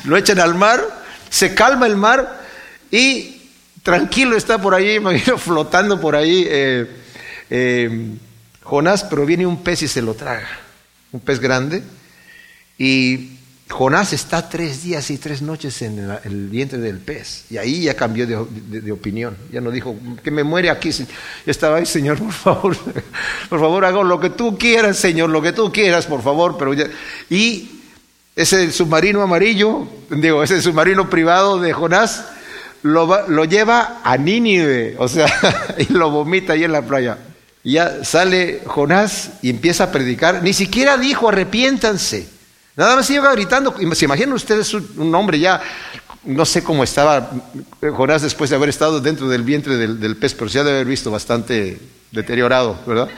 [0.06, 0.82] lo echan al mar,
[1.30, 2.41] se calma el mar
[2.89, 3.41] y
[3.84, 6.89] tranquilo está por ahí, imagino, flotando por ahí eh,
[7.49, 8.15] eh,
[8.63, 10.47] Jonás, pero viene un pez y se lo traga,
[11.12, 11.84] un pez grande,
[12.78, 13.32] y
[13.69, 17.45] Jonás está tres días y tres noches en el vientre del pez.
[17.51, 19.38] Y ahí ya cambió de, opinión.
[19.51, 20.91] Ya no dijo, que me muere aquí.
[20.91, 21.05] Ya
[21.45, 22.77] estaba ahí, Señor, por favor.
[23.49, 26.58] Por favor, hago lo que tú quieras, Señor, lo que tú quieras, por favor.
[26.58, 26.73] Pero
[27.29, 27.82] Y
[28.36, 32.25] ese submarino amarillo, digo, ese submarino privado de Jonás,
[32.84, 34.95] lo, lo lleva a Nínive.
[34.97, 35.27] O sea,
[35.77, 37.17] y lo vomita ahí en la playa.
[37.63, 40.41] Y ya sale Jonás y empieza a predicar.
[40.43, 42.38] Ni siquiera dijo, arrepiéntanse.
[42.80, 43.76] Nada más iba gritando.
[43.94, 45.62] ¿Se imaginan ustedes un hombre ya,
[46.24, 47.30] no sé cómo estaba
[47.82, 51.12] Jonás después de haber estado dentro del vientre del, pez, pero se ha haber visto
[51.12, 51.78] bastante
[52.10, 53.10] deteriorado, ¿verdad?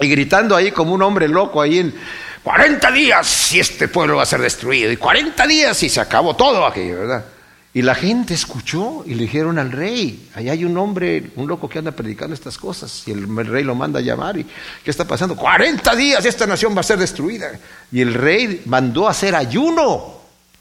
[0.00, 1.94] Y gritando ahí como un hombre loco ahí en
[2.42, 4.90] 40 días y este pueblo va a ser destruido.
[4.90, 7.26] Y 40 días y se acabó todo aquí, ¿verdad?
[7.76, 11.68] Y la gente escuchó y le dijeron al rey, ahí hay un hombre, un loco
[11.68, 13.02] que anda predicando estas cosas.
[13.08, 14.46] Y el, rey lo manda a llamar y
[14.84, 15.34] ¿qué está pasando?
[15.34, 17.58] 40 días esta nación va a ser destruida.
[17.90, 20.20] Y el rey mandó a hacer ayuno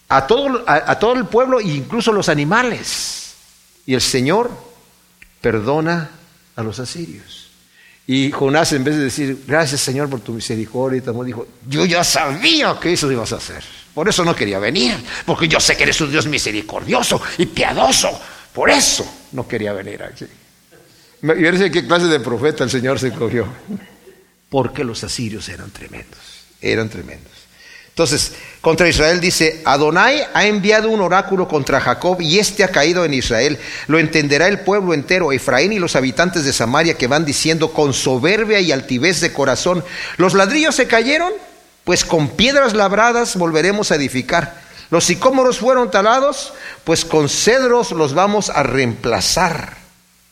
[0.09, 3.35] a todo, a, todo el pueblo e incluso los animales.
[3.85, 4.49] Y el Señor
[5.39, 6.09] perdona
[6.55, 7.42] a los asirios.
[8.05, 12.77] Y Jonás en vez de decir, gracias Señor por tu misericordia, dijo, yo ya sabía
[12.79, 13.63] que eso ibas a hacer.
[13.93, 18.09] Por eso no quería venir, porque yo sé que eres un Dios misericordioso y piadoso.
[18.51, 20.25] Por eso no quería venir aquí.
[21.21, 23.47] Y verse qué clase de profeta el Señor se cogió.
[24.49, 26.19] Porque los asirios eran tremendos,
[26.61, 27.31] eran tremendos.
[27.93, 33.05] Entonces, contra Israel dice, Adonai ha enviado un oráculo contra Jacob y éste ha caído
[33.05, 33.59] en Israel.
[33.85, 37.93] Lo entenderá el pueblo entero, Efraín y los habitantes de Samaria que van diciendo con
[37.93, 39.83] soberbia y altivez de corazón,
[40.17, 41.31] los ladrillos se cayeron
[41.83, 44.61] pues con piedras labradas volveremos a edificar.
[44.89, 46.53] Los sicómoros fueron talados,
[46.83, 49.82] pues con cedros los vamos a reemplazar.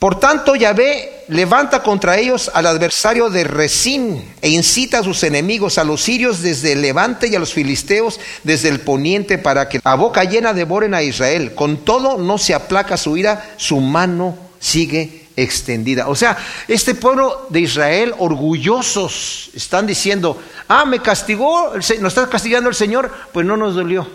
[0.02, 5.78] Por tanto, Yahvé levanta contra ellos al adversario de Resín e incita a sus enemigos,
[5.78, 9.80] a los sirios desde el levante y a los filisteos desde el poniente, para que
[9.84, 11.54] a boca llena devoren a Israel.
[11.54, 16.08] Con todo no se aplaca su ira, su mano sigue extendida.
[16.08, 16.36] O sea,
[16.68, 23.12] este pueblo de Israel, orgullosos, están diciendo, ah, me castigó, nos está castigando el Señor,
[23.32, 24.10] pues no nos dolió.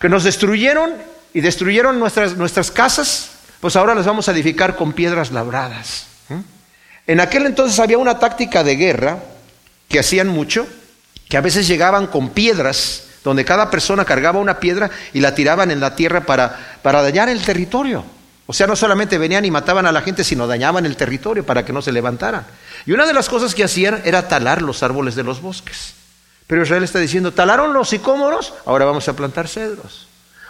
[0.00, 0.94] Que nos destruyeron
[1.32, 6.06] y destruyeron nuestras, nuestras casas, pues ahora las vamos a edificar con piedras labradas.
[6.28, 6.40] ¿Mm?
[7.06, 9.18] En aquel entonces había una táctica de guerra
[9.88, 10.66] que hacían mucho,
[11.28, 15.70] que a veces llegaban con piedras, donde cada persona cargaba una piedra y la tiraban
[15.70, 18.04] en la tierra para, para dañar el territorio.
[18.46, 21.66] O sea, no solamente venían y mataban a la gente, sino dañaban el territorio para
[21.66, 22.46] que no se levantaran.
[22.86, 25.92] Y una de las cosas que hacían era talar los árboles de los bosques.
[26.46, 30.07] Pero Israel está diciendo, talaron los sicómoros, ahora vamos a plantar cedros.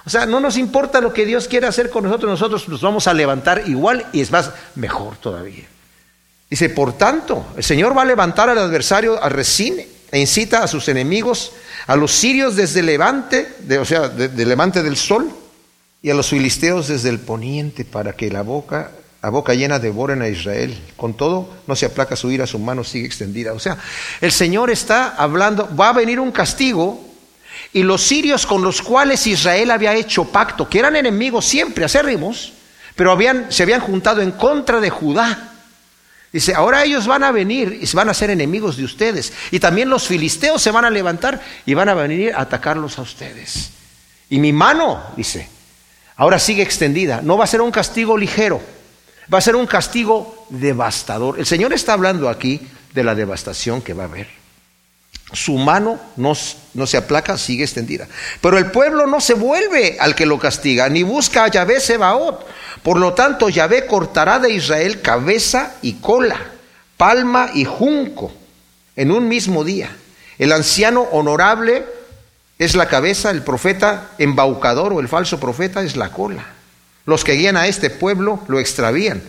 [0.09, 3.07] O sea, no nos importa lo que Dios quiera hacer con nosotros, nosotros nos vamos
[3.07, 5.67] a levantar igual y es más, mejor todavía.
[6.49, 9.77] Dice, por tanto, el Señor va a levantar al adversario a Resín
[10.11, 11.53] e incita a sus enemigos
[11.87, 15.31] a los sirios desde levante, o sea, de, levante del sol,
[16.01, 20.23] y a los filisteos desde el poniente, para que la boca, a boca llena devoren
[20.23, 20.75] a Israel.
[20.97, 23.53] Con todo, no se aplaca su ira, su mano sigue extendida.
[23.53, 23.77] O sea,
[24.23, 27.08] el Señor está hablando, va a venir un castigo,
[27.73, 32.53] y los sirios con los cuales Israel había hecho pacto, que eran enemigos siempre, acérrimos,
[32.97, 35.53] pero habían, se habían juntado en contra de Judá.
[36.33, 39.33] Dice, ahora ellos van a venir y van a ser enemigos de ustedes.
[39.51, 43.03] Y también los filisteos se van a levantar y van a venir a atacarlos a
[43.03, 43.71] ustedes.
[44.29, 45.49] Y mi mano, dice,
[46.17, 47.23] ahora sigue extendida.
[47.23, 48.61] No va a ser un castigo ligero,
[49.33, 51.39] va a ser un castigo devastador.
[51.39, 52.61] El Señor está hablando aquí
[52.93, 54.38] de la devastación que va a haber.
[55.33, 56.33] Su mano no,
[56.75, 58.09] no, se aplaca, sigue extendida.
[58.41, 62.47] Pero el pueblo no se vuelve al que lo castiga, ni busca a Yahvé Sebaot.
[62.83, 66.39] Por lo tanto, Yahvé cortará de Israel cabeza y cola,
[66.97, 68.33] palma y junco
[68.97, 69.91] en un mismo día.
[70.39, 71.85] El anciano honorable
[72.59, 76.47] es la cabeza, el profeta embaucador o el falso profeta es la cola.
[77.05, 79.23] Los que guían a este pueblo lo extravían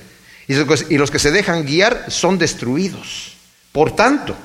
[0.47, 3.35] y los que se dejan guiar son destruidos.
[3.71, 4.35] Por tanto,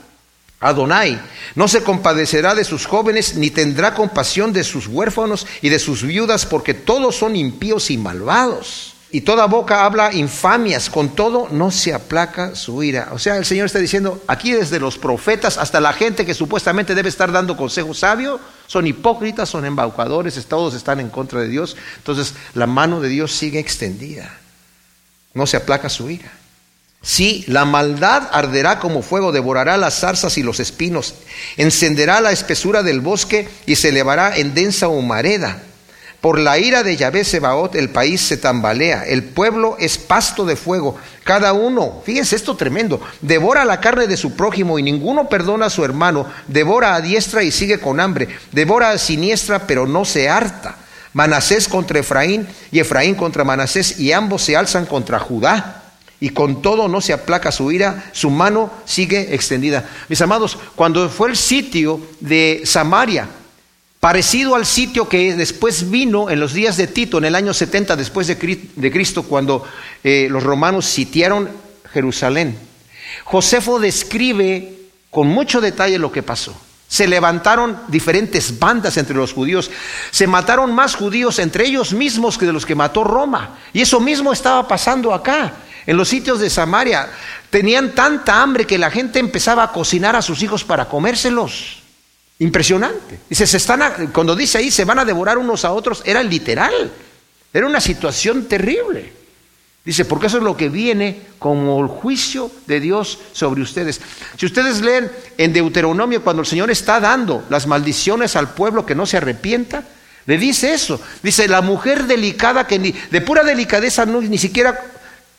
[0.64, 1.20] Adonai
[1.55, 6.03] no se compadecerá de sus jóvenes ni tendrá compasión de sus huérfanos y de sus
[6.03, 11.70] viudas porque todos son impíos y malvados y toda boca habla infamias, con todo no
[11.70, 13.11] se aplaca su ira.
[13.12, 16.96] O sea, el Señor está diciendo, aquí desde los profetas hasta la gente que supuestamente
[16.96, 21.77] debe estar dando consejo sabio, son hipócritas, son embaucadores, todos están en contra de Dios.
[21.98, 24.37] Entonces la mano de Dios sigue extendida,
[25.33, 26.33] no se aplaca su ira.
[27.05, 31.14] Sí, la maldad arderá como fuego, devorará las zarzas y los espinos,
[31.59, 35.62] encenderá la espesura del bosque y se elevará en densa humareda.
[36.23, 40.57] Por la ira de Yahvé Sebaot el país se tambalea, el pueblo es pasto de
[40.57, 45.67] fuego, cada uno, fíjense esto tremendo, devora la carne de su prójimo y ninguno perdona
[45.67, 50.07] a su hermano, devora a diestra y sigue con hambre, devora a siniestra pero no
[50.07, 50.77] se harta.
[51.12, 55.84] Manasés contra Efraín y Efraín contra Manasés y ambos se alzan contra Judá.
[56.25, 59.91] Y con todo no se aplaca su ira, su mano sigue extendida.
[60.09, 63.29] Mis amados, cuando fue el sitio de Samaria,
[64.01, 67.95] parecido al sitio que después vino en los días de Tito, en el año 70
[67.97, 68.39] después de
[68.91, 69.67] Cristo, cuando
[70.03, 71.51] eh, los romanos sitiaron
[71.93, 72.57] Jerusalén.
[73.25, 74.73] Josefo describe
[75.11, 76.59] con mucho detalle lo que pasó.
[76.89, 79.71] Se levantaron diferentes bandas entre los judíos.
[80.11, 83.59] Se mataron más judíos entre ellos mismos que de los que mató Roma.
[83.75, 85.57] Y eso mismo estaba pasando acá.
[85.87, 87.09] En los sitios de Samaria
[87.51, 91.83] tenían tanta hambre que la gente empezaba a cocinar a sus hijos para comérselos.
[92.38, 93.20] Impresionante.
[93.29, 96.90] Dice, se están cuando dice ahí se van a devorar unos a otros, era literal.
[97.53, 99.12] Era una situación terrible.
[99.85, 104.01] Dice, porque eso es lo que viene como el juicio de Dios sobre ustedes.
[104.37, 108.94] Si ustedes leen en Deuteronomio cuando el Señor está dando las maldiciones al pueblo que
[108.94, 109.85] no se arrepienta,
[110.27, 110.99] le dice eso.
[111.23, 114.93] Dice, la mujer delicada que ni, de pura delicadeza no, ni siquiera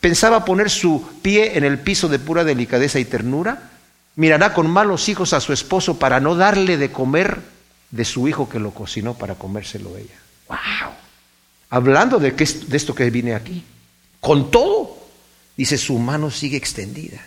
[0.05, 3.71] pensaba poner su pie en el piso de pura delicadeza y ternura,
[4.15, 7.41] mirará con malos hijos a su esposo para no darle de comer
[7.89, 10.13] de su hijo que lo cocinó para comérselo ella.
[10.47, 10.91] ¡Wow!
[11.71, 13.63] Hablando de, que, de esto que viene aquí.
[14.19, 14.95] Con todo,
[15.57, 17.25] dice, su mano sigue extendida.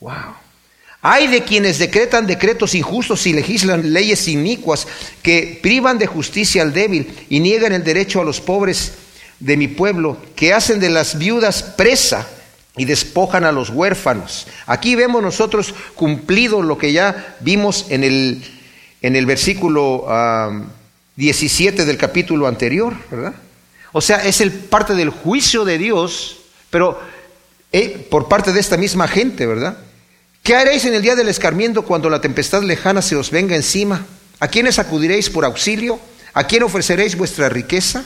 [0.00, 0.34] ¡Wow!
[1.02, 4.88] Hay de quienes decretan decretos injustos y legislan leyes inicuas
[5.22, 8.94] que privan de justicia al débil y niegan el derecho a los pobres
[9.40, 12.26] de mi pueblo, que hacen de las viudas presa
[12.76, 14.46] y despojan a los huérfanos.
[14.66, 18.44] Aquí vemos nosotros cumplido lo que ya vimos en el,
[19.02, 20.06] en el versículo
[21.16, 23.34] 17 del capítulo anterior, ¿verdad?
[23.92, 26.38] O sea, es el parte del juicio de Dios,
[26.70, 27.00] pero
[27.72, 29.78] eh, por parte de esta misma gente, ¿verdad?
[30.42, 34.06] ¿Qué haréis en el día del escarmiento cuando la tempestad lejana se os venga encima?
[34.40, 35.98] ¿A quiénes acudiréis por auxilio?
[36.32, 38.04] ¿A quién ofreceréis vuestra riqueza?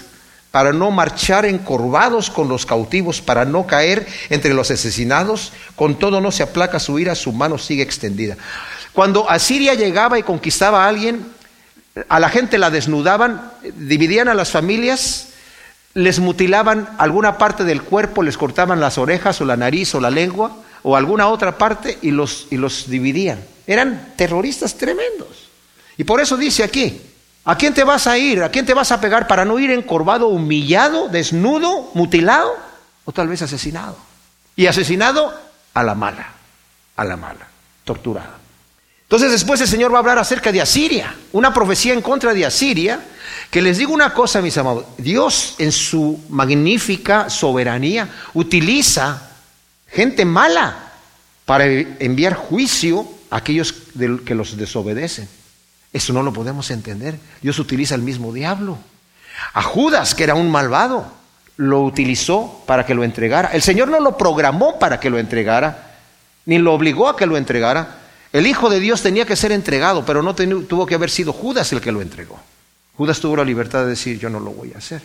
[0.52, 6.20] Para no marchar encorvados con los cautivos, para no caer entre los asesinados, con todo
[6.20, 8.36] no se aplaca su ira, su mano sigue extendida.
[8.92, 11.26] Cuando Asiria llegaba y conquistaba a alguien,
[12.08, 15.28] a la gente la desnudaban, dividían a las familias,
[15.94, 20.10] les mutilaban alguna parte del cuerpo, les cortaban las orejas o la nariz o la
[20.10, 23.42] lengua o alguna otra parte y los, y los dividían.
[23.66, 25.48] Eran terroristas tremendos.
[25.96, 27.00] Y por eso dice aquí,
[27.44, 28.42] ¿A quién te vas a ir?
[28.42, 32.54] ¿A quién te vas a pegar para no ir encorvado, humillado, desnudo, mutilado
[33.04, 33.96] o tal vez asesinado?
[34.54, 35.32] Y asesinado
[35.74, 36.32] a la mala,
[36.96, 37.48] a la mala,
[37.84, 38.42] torturado.
[39.02, 42.46] Entonces después el Señor va a hablar acerca de Asiria, una profecía en contra de
[42.46, 43.00] Asiria,
[43.50, 49.30] que les digo una cosa, mis amados, Dios en su magnífica soberanía utiliza
[49.88, 50.92] gente mala
[51.44, 53.74] para enviar juicio a aquellos
[54.24, 55.28] que los desobedecen.
[55.92, 57.18] Eso no lo podemos entender.
[57.40, 58.78] Dios utiliza el mismo diablo.
[59.52, 61.06] A Judas, que era un malvado,
[61.56, 63.50] lo utilizó para que lo entregara.
[63.52, 65.96] El Señor no lo programó para que lo entregara,
[66.46, 67.98] ni lo obligó a que lo entregara.
[68.32, 71.72] El Hijo de Dios tenía que ser entregado, pero no tuvo que haber sido Judas
[71.72, 72.40] el que lo entregó.
[72.96, 75.02] Judas tuvo la libertad de decir, yo no lo voy a hacer.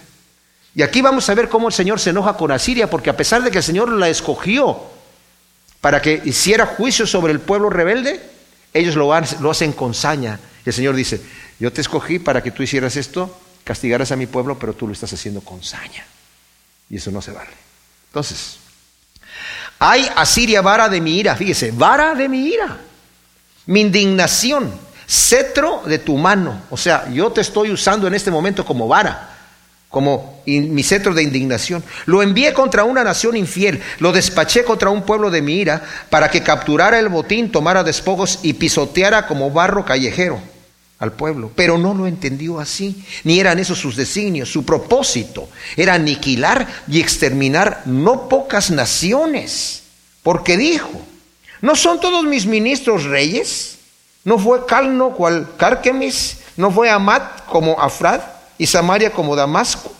[0.75, 3.43] Y aquí vamos a ver cómo el Señor se enoja con Asiria, porque a pesar
[3.43, 4.79] de que el Señor la escogió
[5.81, 8.21] para que hiciera juicio sobre el pueblo rebelde,
[8.73, 10.39] ellos lo, hacen con saña.
[10.67, 11.21] El Señor dice,
[11.61, 14.91] yo te escogí para que tú hicieras esto, castigaras a mi pueblo, pero tú lo
[14.91, 16.05] estás haciendo con saña.
[16.89, 17.51] Y eso no se vale.
[18.09, 18.57] Entonces,
[19.79, 22.79] hay Asiria vara de mi ira, fíjese, vara de mi ira,
[23.67, 26.63] mi indignación, cetro de tu mano.
[26.69, 29.35] O sea, yo te estoy usando en este momento como vara
[29.89, 31.81] como mi cetro de indignación.
[32.07, 36.29] Lo envié contra una nación infiel, lo despaché contra un pueblo de mi ira, para
[36.29, 40.41] que capturara el botín, tomara despojos y pisoteara como barro callejero
[40.99, 41.51] al pueblo.
[41.55, 44.51] Pero no lo entendió así, ni eran esos sus designios.
[44.51, 49.83] Su propósito era aniquilar y exterminar no pocas naciones,
[50.23, 51.01] porque dijo,
[51.61, 53.77] ¿no son todos mis ministros reyes?
[54.23, 56.37] ¿No fue Calno cual Carquemis?
[56.57, 58.21] ¿No fue Amat como Afrad?
[58.57, 59.91] y Samaria como Damasco.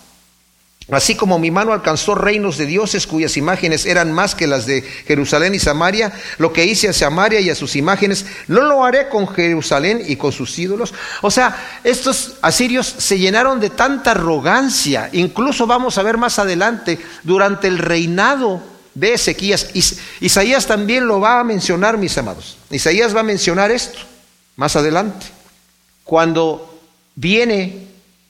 [0.90, 4.82] Así como mi mano alcanzó reinos de dioses cuyas imágenes eran más que las de
[4.82, 9.10] Jerusalén y Samaria, lo que hice a Samaria y a sus imágenes, no lo haré
[9.10, 10.94] con Jerusalén y con sus ídolos.
[11.22, 16.98] O sea, estos asirios se llenaron de tanta arrogancia, incluso vamos a ver más adelante,
[17.24, 18.64] durante el reinado
[18.94, 19.68] de Ezequías.
[20.22, 22.58] Isaías también lo va a mencionar, mis amados.
[22.72, 24.00] Isaías va a mencionar esto
[24.56, 25.26] más adelante.
[26.06, 26.80] Cuando
[27.14, 27.88] viene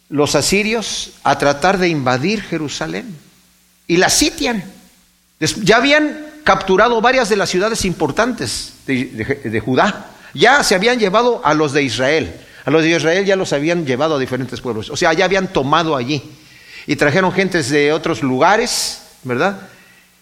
[0.10, 3.16] los asirios a tratar de invadir Jerusalén
[3.88, 4.64] y la sitian.
[5.40, 10.12] Ya habían capturado varias de las ciudades importantes de, Judá.
[10.34, 12.34] Ya se habían llevado a los de Israel.
[12.66, 14.90] A los de Israel ya los habían llevado a diferentes pueblos.
[14.90, 16.24] O sea, ya habían tomado allí.
[16.86, 19.70] Y trajeron gentes de otros lugares, ¿verdad?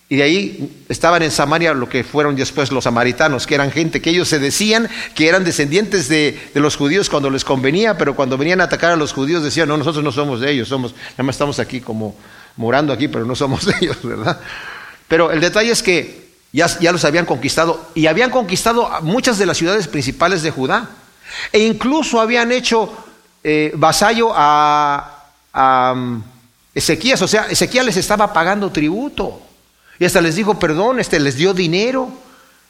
[0.07, 4.01] Y de ahí estaban en Samaria lo que fueron después los samaritanos, que eran gente
[4.01, 8.37] que ellos se decían que eran descendientes de, los judíos cuando les convenía, pero cuando
[8.37, 11.23] venían a atacar a los judíos decían, no, nosotros no somos de ellos, somos, nada
[11.23, 12.15] más estamos aquí como
[12.55, 14.39] morando aquí, pero no somos de ellos, ¿verdad?
[15.07, 19.47] Pero el detalle es que ya, ya los habían conquistado y habían conquistado muchas de
[19.47, 20.87] las ciudades principales de Judá.
[21.51, 22.95] E incluso habían hecho
[23.43, 26.21] eh, vasallo a, a um,
[26.75, 29.44] Ezequías, o sea, Ezequías les estaba pagando tributo.
[29.99, 32.11] Y hasta les dijo perdón, este les dio dinero.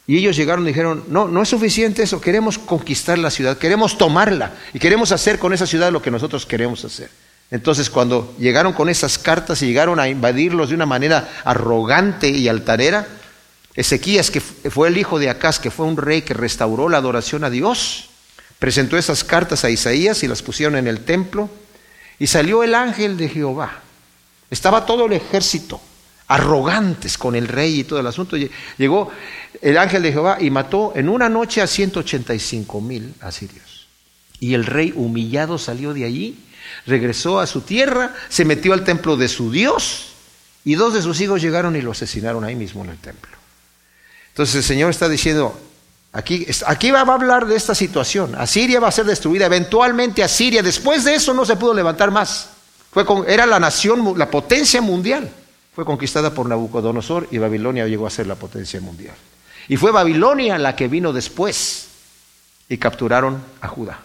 [0.06, 3.98] Y ellos llegaron y dijeron, no, no es suficiente eso, queremos conquistar la ciudad, queremos
[3.98, 7.10] tomarla y queremos hacer con esa ciudad lo que nosotros queremos hacer.
[7.50, 12.46] Entonces cuando llegaron con esas cartas y llegaron a invadirlos de una manera arrogante y
[12.46, 13.06] altanera,
[13.74, 17.44] Ezequías, que fue el hijo de Acaz, que fue un rey que restauró la adoración
[17.44, 18.08] a Dios,
[18.58, 21.50] presentó esas cartas a Isaías y las pusieron en el templo
[22.18, 23.80] y salió el ángel de Jehová.
[24.50, 25.80] Estaba todo el ejército
[26.28, 28.36] arrogantes con el rey y todo el asunto.
[28.76, 29.10] Llegó
[29.62, 33.86] el ángel de Jehová y mató en una noche a 185 mil asirios.
[34.40, 36.38] Y el rey humillado salió de allí,
[36.86, 40.08] regresó a su tierra, se metió al templo de su Dios
[40.64, 43.32] y dos de sus hijos llegaron y lo asesinaron ahí mismo en el templo.
[44.28, 45.58] Entonces el Señor está diciendo,
[46.12, 50.62] aquí, aquí va a hablar de esta situación, Asiria va a ser destruida, eventualmente Asiria,
[50.62, 52.50] después de eso no se pudo levantar más,
[52.90, 55.30] Fue con, era la nación, la potencia mundial
[55.76, 59.14] fue conquistada por Nabucodonosor y Babilonia llegó a ser la potencia mundial.
[59.68, 61.88] Y fue Babilonia la que vino después
[62.66, 63.98] y capturaron a Judá.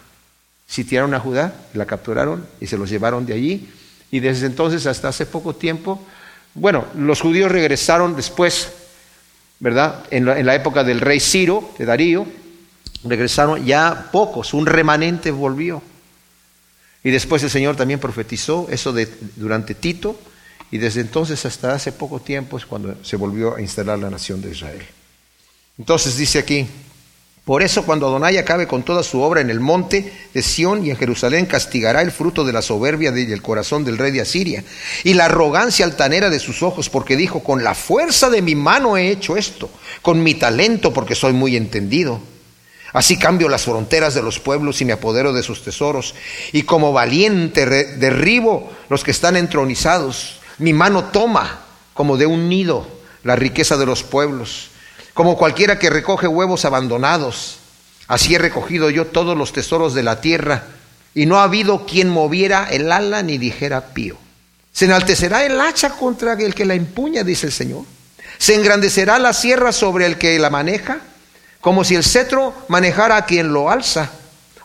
[0.66, 3.70] Sitiaron a Judá, la capturaron y se los llevaron de allí.
[4.10, 6.04] Y desde entonces hasta hace poco tiempo,
[6.52, 8.70] bueno, los judíos regresaron después,
[9.58, 10.04] ¿verdad?
[10.10, 12.26] En la, en la época del rey Ciro, de Darío,
[13.02, 15.80] regresaron ya pocos, un remanente volvió.
[17.02, 20.18] Y después el Señor también profetizó eso de, durante Tito,
[20.72, 24.40] y desde entonces hasta hace poco tiempo es cuando se volvió a instalar la nación
[24.40, 24.82] de Israel.
[25.78, 26.66] Entonces dice aquí,
[27.44, 30.90] por eso cuando Adonai acabe con toda su obra en el monte de Sión y
[30.90, 34.64] en Jerusalén, castigará el fruto de la soberbia del corazón del rey de Asiria
[35.04, 38.96] y la arrogancia altanera de sus ojos, porque dijo, con la fuerza de mi mano
[38.96, 39.68] he hecho esto,
[40.00, 42.18] con mi talento porque soy muy entendido.
[42.94, 46.14] Así cambio las fronteras de los pueblos y me apodero de sus tesoros,
[46.52, 51.60] y como valiente derribo los que están entronizados mi mano toma
[51.92, 52.86] como de un nido
[53.24, 54.70] la riqueza de los pueblos,
[55.14, 57.58] como cualquiera que recoge huevos abandonados.
[58.08, 60.64] Así he recogido yo todos los tesoros de la tierra,
[61.14, 64.16] y no ha habido quien moviera el ala ni dijera pío.
[64.72, 67.84] Se enaltecerá el hacha contra el que la empuña, dice el Señor.
[68.38, 71.00] Se engrandecerá la sierra sobre el que la maneja,
[71.60, 74.10] como si el cetro manejara a quien lo alza.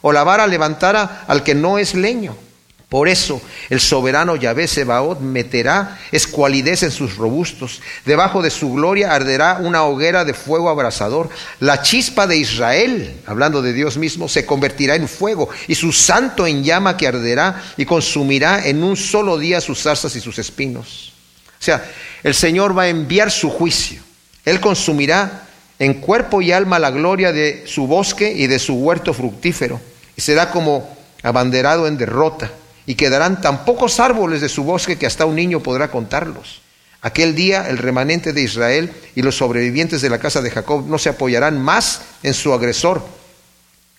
[0.02, 2.36] o la vara levantar al que no es leño.
[2.90, 7.82] Por eso el soberano Yahvé Sebaot meterá escualidez en sus robustos.
[8.06, 11.30] Debajo de su gloria arderá una hoguera de fuego abrasador.
[11.60, 16.48] La chispa de Israel, hablando de Dios mismo, se convertirá en fuego y su santo
[16.48, 21.12] en llama que arderá y consumirá en un solo día sus zarzas y sus espinos.
[21.60, 21.92] O sea,
[22.24, 24.02] el Señor va a enviar su juicio.
[24.46, 25.46] Él consumirá
[25.78, 29.82] en cuerpo y alma la gloria de su bosque y de su huerto fructífero.
[30.16, 32.50] Y será como abanderado en derrota
[32.88, 36.62] y quedarán tan pocos árboles de su bosque que hasta un niño podrá contarlos.
[37.02, 40.98] Aquel día el remanente de Israel y los sobrevivientes de la casa de Jacob no
[40.98, 43.06] se apoyarán más en su agresor,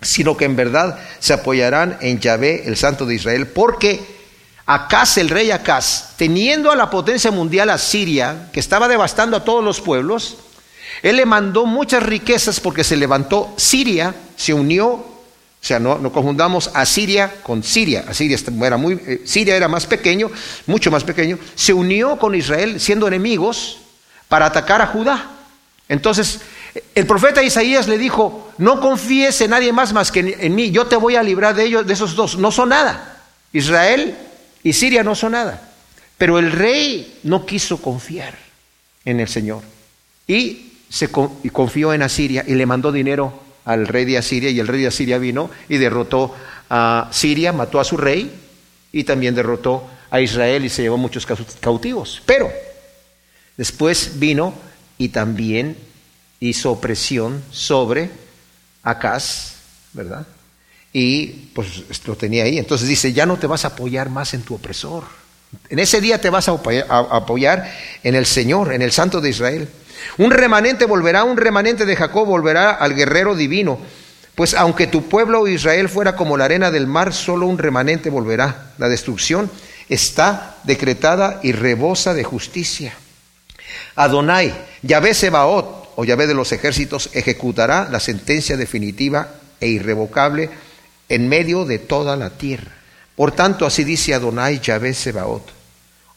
[0.00, 4.18] sino que en verdad se apoyarán en Yahvé, el santo de Israel, porque
[4.64, 9.44] Acaz, el rey Acaz, teniendo a la potencia mundial a Siria, que estaba devastando a
[9.44, 10.38] todos los pueblos,
[11.02, 15.17] él le mandó muchas riquezas porque se levantó Siria, se unió
[15.60, 18.04] o sea, no, no confundamos a Siria con Siria.
[18.08, 20.30] Asiria era muy, eh, Siria era más pequeño,
[20.66, 21.38] mucho más pequeño.
[21.56, 23.80] Se unió con Israel siendo enemigos
[24.28, 25.32] para atacar a Judá.
[25.88, 26.40] Entonces,
[26.94, 30.86] el profeta Isaías le dijo, no confíes en nadie más más que en, mí, yo
[30.86, 32.38] te voy a librar de ellos, de esos dos.
[32.38, 33.20] No son nada.
[33.52, 34.16] Israel
[34.62, 35.70] y Siria no son nada.
[36.18, 38.34] Pero el rey no quiso confiar
[39.04, 39.62] en el Señor.
[40.26, 44.66] Y se confió en Asiria y le mandó dinero al rey de Asiria y el
[44.66, 46.34] rey de Asiria vino y derrotó
[46.70, 48.32] a Siria, mató a su rey
[48.92, 51.26] y también derrotó a Israel y se llevó muchos
[51.60, 52.22] cautivos.
[52.24, 52.50] Pero
[53.58, 54.54] después vino
[54.96, 55.76] y también
[56.40, 58.08] hizo opresión sobre
[58.82, 59.56] Acaz,
[59.92, 60.26] ¿verdad?
[60.94, 62.56] Y pues lo tenía ahí.
[62.56, 65.04] Entonces dice, ya no te vas a apoyar más en tu opresor.
[65.68, 67.70] En ese día te vas a apoyar
[68.02, 69.68] en el Señor, en el Santo de Israel.
[70.18, 73.78] Un remanente volverá, un remanente de Jacob volverá al guerrero divino.
[74.34, 78.72] Pues aunque tu pueblo Israel fuera como la arena del mar, solo un remanente volverá.
[78.78, 79.50] La destrucción
[79.88, 82.94] está decretada y rebosa de justicia.
[83.96, 89.28] Adonai, Yahvé Sebaot, o Yahvé de los ejércitos, ejecutará la sentencia definitiva
[89.60, 90.50] e irrevocable
[91.08, 92.70] en medio de toda la tierra.
[93.16, 95.50] Por tanto, así dice Adonai, Yahvé Sebaot,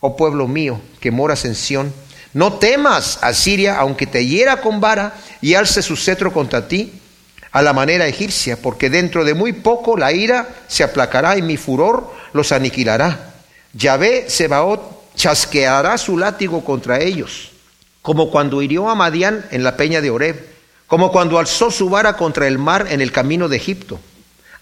[0.01, 1.91] oh pueblo mío, que moras en Sión,
[2.33, 6.93] no temas a Siria, aunque te hiera con vara y alce su cetro contra ti,
[7.51, 11.57] a la manera egipcia, porque dentro de muy poco la ira se aplacará y mi
[11.57, 13.33] furor los aniquilará.
[13.73, 17.51] Yahvé Sebaot chasqueará su látigo contra ellos,
[18.01, 20.47] como cuando hirió a Madián en la peña de Oreb,
[20.87, 23.99] como cuando alzó su vara contra el mar en el camino de Egipto.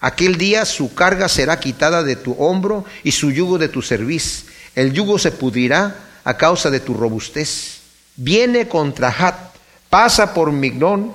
[0.00, 4.46] Aquel día su carga será quitada de tu hombro y su yugo de tu cerviz.
[4.74, 5.94] El yugo se pudrirá
[6.24, 7.80] a causa de tu robustez.
[8.16, 9.36] Viene contra Hat,
[9.88, 11.12] pasa por Mignón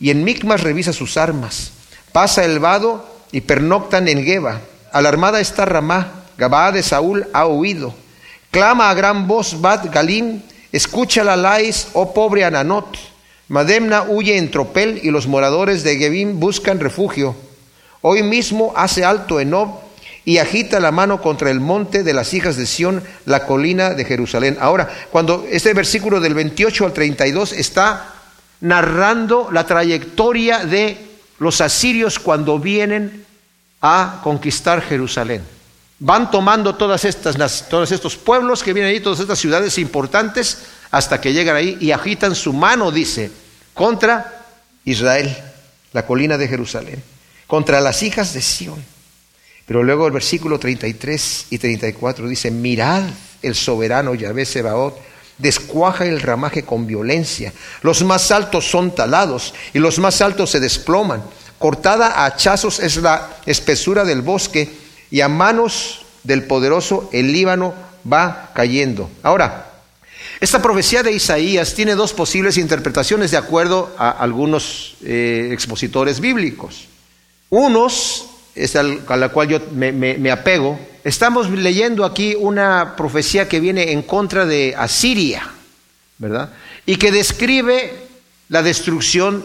[0.00, 1.72] y en Micmas revisa sus armas.
[2.12, 4.60] Pasa el vado y pernoctan en Geba.
[4.92, 7.94] Alarmada está Ramá, Gabá de Saúl ha oído.
[8.50, 10.42] Clama a gran voz Bat Galim,
[10.72, 12.98] escucha la Lais, oh pobre Ananot.
[13.48, 17.34] Mademna huye en tropel y los moradores de Gebim buscan refugio.
[18.00, 19.81] Hoy mismo hace alto Enob
[20.24, 24.04] y agita la mano contra el monte de las hijas de Sión, la colina de
[24.04, 24.56] Jerusalén.
[24.60, 28.14] Ahora, cuando este versículo del 28 al 32 está
[28.60, 30.96] narrando la trayectoria de
[31.38, 33.26] los asirios cuando vienen
[33.80, 35.42] a conquistar Jerusalén.
[35.98, 40.58] Van tomando todas estas, todos estos pueblos que vienen ahí, todas estas ciudades importantes,
[40.90, 43.30] hasta que llegan ahí y agitan su mano, dice,
[43.74, 44.46] contra
[44.84, 45.36] Israel,
[45.92, 47.02] la colina de Jerusalén,
[47.46, 48.91] contra las hijas de Sión.
[49.66, 53.04] Pero luego el versículo 33 y 34 dice, mirad
[53.42, 54.98] el soberano Yahvé Sebaot,
[55.38, 57.52] descuaja el ramaje con violencia.
[57.82, 61.22] Los más altos son talados y los más altos se desploman.
[61.58, 64.68] Cortada a hachazos es la espesura del bosque
[65.10, 67.74] y a manos del poderoso el Líbano
[68.10, 69.10] va cayendo.
[69.22, 69.68] Ahora,
[70.40, 76.88] esta profecía de Isaías tiene dos posibles interpretaciones de acuerdo a algunos eh, expositores bíblicos.
[77.50, 83.92] Unos es a la cual yo me, apego, estamos leyendo aquí una profecía que viene
[83.92, 85.42] en contra de Asiria,
[86.18, 86.52] ¿verdad?
[86.84, 87.92] Y que describe
[88.48, 89.44] la destrucción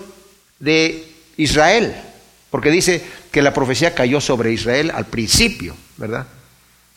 [0.59, 1.95] de Israel,
[2.49, 6.25] porque dice que la profecía cayó sobre Israel al principio, ¿verdad?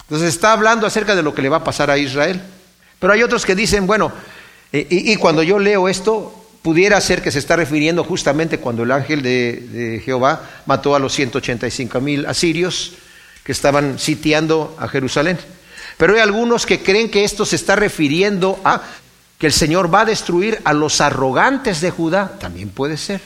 [0.02, 2.40] Entonces está hablando acerca de lo que le va a pasar a Israel.
[2.98, 4.12] Pero hay otros que dicen, bueno,
[4.72, 9.22] y cuando yo leo esto, pudiera ser que se está refiriendo justamente cuando el ángel
[9.22, 12.92] de, Jehová mató a los 185 mil asirios
[13.44, 15.38] que estaban sitiando a Jerusalén.
[15.96, 18.82] Pero hay algunos que creen que esto se está refiriendo a
[19.38, 22.38] que el Señor va a destruir a los arrogantes de Judá.
[22.38, 23.20] También puede ser.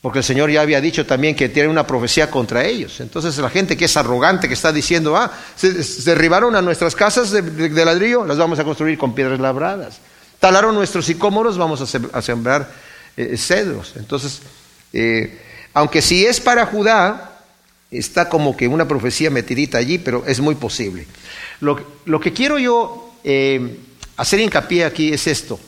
[0.00, 2.98] porque el Señor ya había dicho también que tiene una profecía contra ellos.
[3.00, 5.72] Entonces la gente que es arrogante, que está diciendo, ah, se,
[6.04, 10.00] derribaron a nuestras casas de, ladrillo, las vamos a construir con piedras labradas.
[10.42, 12.68] Talaron nuestros sicómoros, vamos a, sembrar
[13.16, 13.92] eh, cedros.
[13.94, 14.40] Entonces,
[14.92, 15.40] eh,
[15.72, 17.44] aunque si es para Judá,
[17.92, 21.06] está como que una profecía metidita allí, pero es muy posible.
[21.60, 21.76] Lo,
[22.20, 23.78] que quiero yo eh,
[24.16, 25.60] hacer hincapié aquí es esto.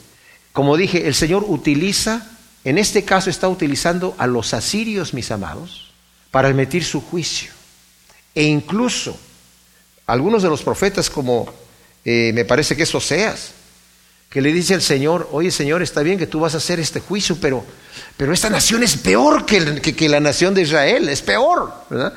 [0.52, 2.26] Como dije, el Señor utiliza
[2.64, 5.92] en este caso está utilizando a los asirios, mis amados,
[6.32, 7.52] para emitir su juicio.
[8.34, 9.16] E incluso
[10.04, 11.46] algunos de los profetas, como
[12.04, 13.52] me parece que es Oseas,
[14.34, 16.98] que le dice al Señor, oye Señor, está bien que tú vas a hacer este
[16.98, 17.64] juicio, pero,
[18.16, 21.72] pero esta nación es peor que, que, la nación de Israel, es peor.
[21.88, 22.12] ¿verdad?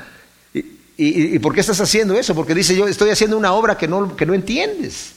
[0.52, 0.64] Y,
[0.96, 2.34] y, por qué estás haciendo eso?
[2.34, 5.12] Porque dice, yo estoy haciendo una obra que no, que no entiendes.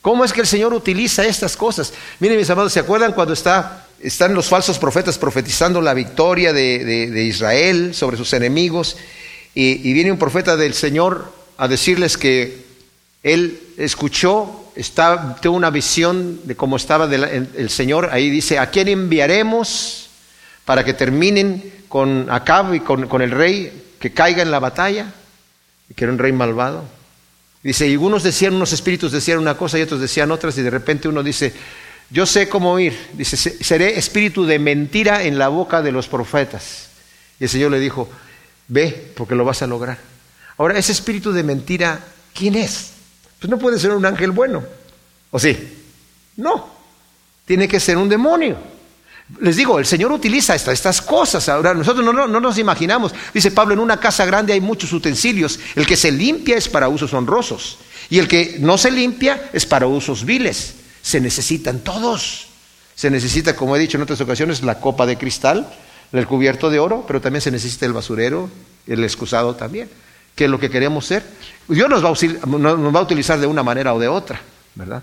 [0.00, 1.92] ¿Cómo es que el Señor utiliza estas cosas?
[2.20, 7.22] Miren, mis amados, ¿se acuerdan cuando está están los falsos profetas profetizando la victoria de,
[7.22, 8.96] Israel sobre sus enemigos
[9.54, 12.64] y, viene un profeta del Señor a decirles que
[13.22, 18.88] él escuchó, está, tuvo una visión de cómo estaba el, Señor, ahí dice, ¿a quién
[18.88, 20.10] enviaremos
[20.64, 25.12] para que terminen con Acab y con, el rey que caiga en la batalla?
[25.94, 26.84] que era un rey malvado.
[27.62, 30.70] Dice, y algunos decían, unos espíritus decían una cosa y otros decían otras, y de
[30.70, 31.54] repente uno dice,
[32.10, 32.96] yo sé cómo ir.
[33.12, 36.88] Dice, seré espíritu de mentira en la boca de los profetas.
[37.38, 38.08] Y el Señor le dijo,
[38.68, 39.98] ve, porque lo vas a lograr.
[40.58, 42.00] Ahora, ese espíritu de mentira,
[42.34, 42.95] ¿quién es?
[43.48, 44.62] No puede ser un ángel bueno.
[45.30, 45.56] ¿O sí?
[46.36, 46.68] No.
[47.44, 48.56] Tiene que ser un demonio.
[49.40, 51.48] Les digo, el Señor utiliza estas cosas.
[51.48, 53.12] Ahora, nosotros no, no, nos imaginamos.
[53.34, 55.58] Dice Pablo, en una casa grande hay muchos utensilios.
[55.74, 57.78] El que se limpia es para usos honrosos.
[58.08, 60.74] Y el que no se limpia es para usos viles
[61.06, 62.48] se necesitan todos.
[62.96, 65.72] Se necesita, como he dicho en otras ocasiones, la copa de cristal,
[66.12, 68.50] el cubierto de oro, pero también se necesita el basurero,
[68.88, 69.88] el excusado también,
[70.36, 71.24] que lo que queremos ser.
[71.66, 74.40] Dios nos va, a, nos va a utilizar de una manera o de otra,
[74.76, 75.02] ¿verdad?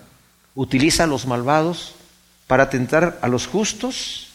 [0.56, 1.96] Utiliza a los malvados
[2.48, 4.30] para atentar a los justos,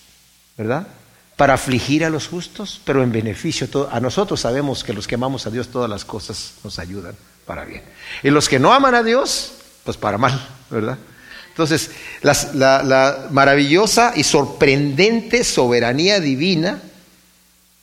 [0.58, 0.88] ¿verdad?
[1.36, 3.88] Para afligir a los justos, pero en beneficio.
[3.90, 7.14] A nosotros sabemos que los que amamos a Dios todas las cosas nos ayudan
[7.46, 7.82] para bien.
[8.22, 9.52] Y los que no aman a Dios,
[9.84, 10.98] pues para mal, ¿verdad?
[11.50, 11.90] Entonces,
[12.22, 16.80] la, maravillosa y sorprendente soberanía divina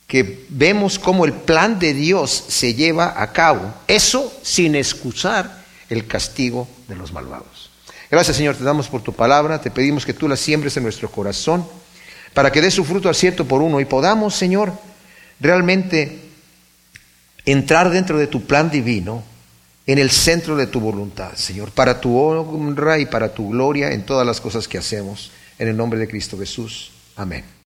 [0.06, 6.06] que vemos cómo el plan de Dios se lleva a cabo, eso sin excusar el
[6.06, 7.70] castigo de los malvados.
[8.10, 11.10] Gracias Señor, te damos por tu palabra, te pedimos que tú la siembres en nuestro
[11.10, 11.66] corazón
[12.34, 14.72] para que dé su fruto al cierto por uno y podamos, Señor,
[15.40, 16.20] realmente
[17.46, 19.24] entrar dentro de tu plan divino
[19.86, 24.04] en el centro de tu voluntad, Señor, para tu honra y para tu gloria en
[24.04, 25.30] todas las cosas que hacemos.
[25.58, 26.90] En el nombre de Cristo Jesús.
[27.16, 27.46] Amén.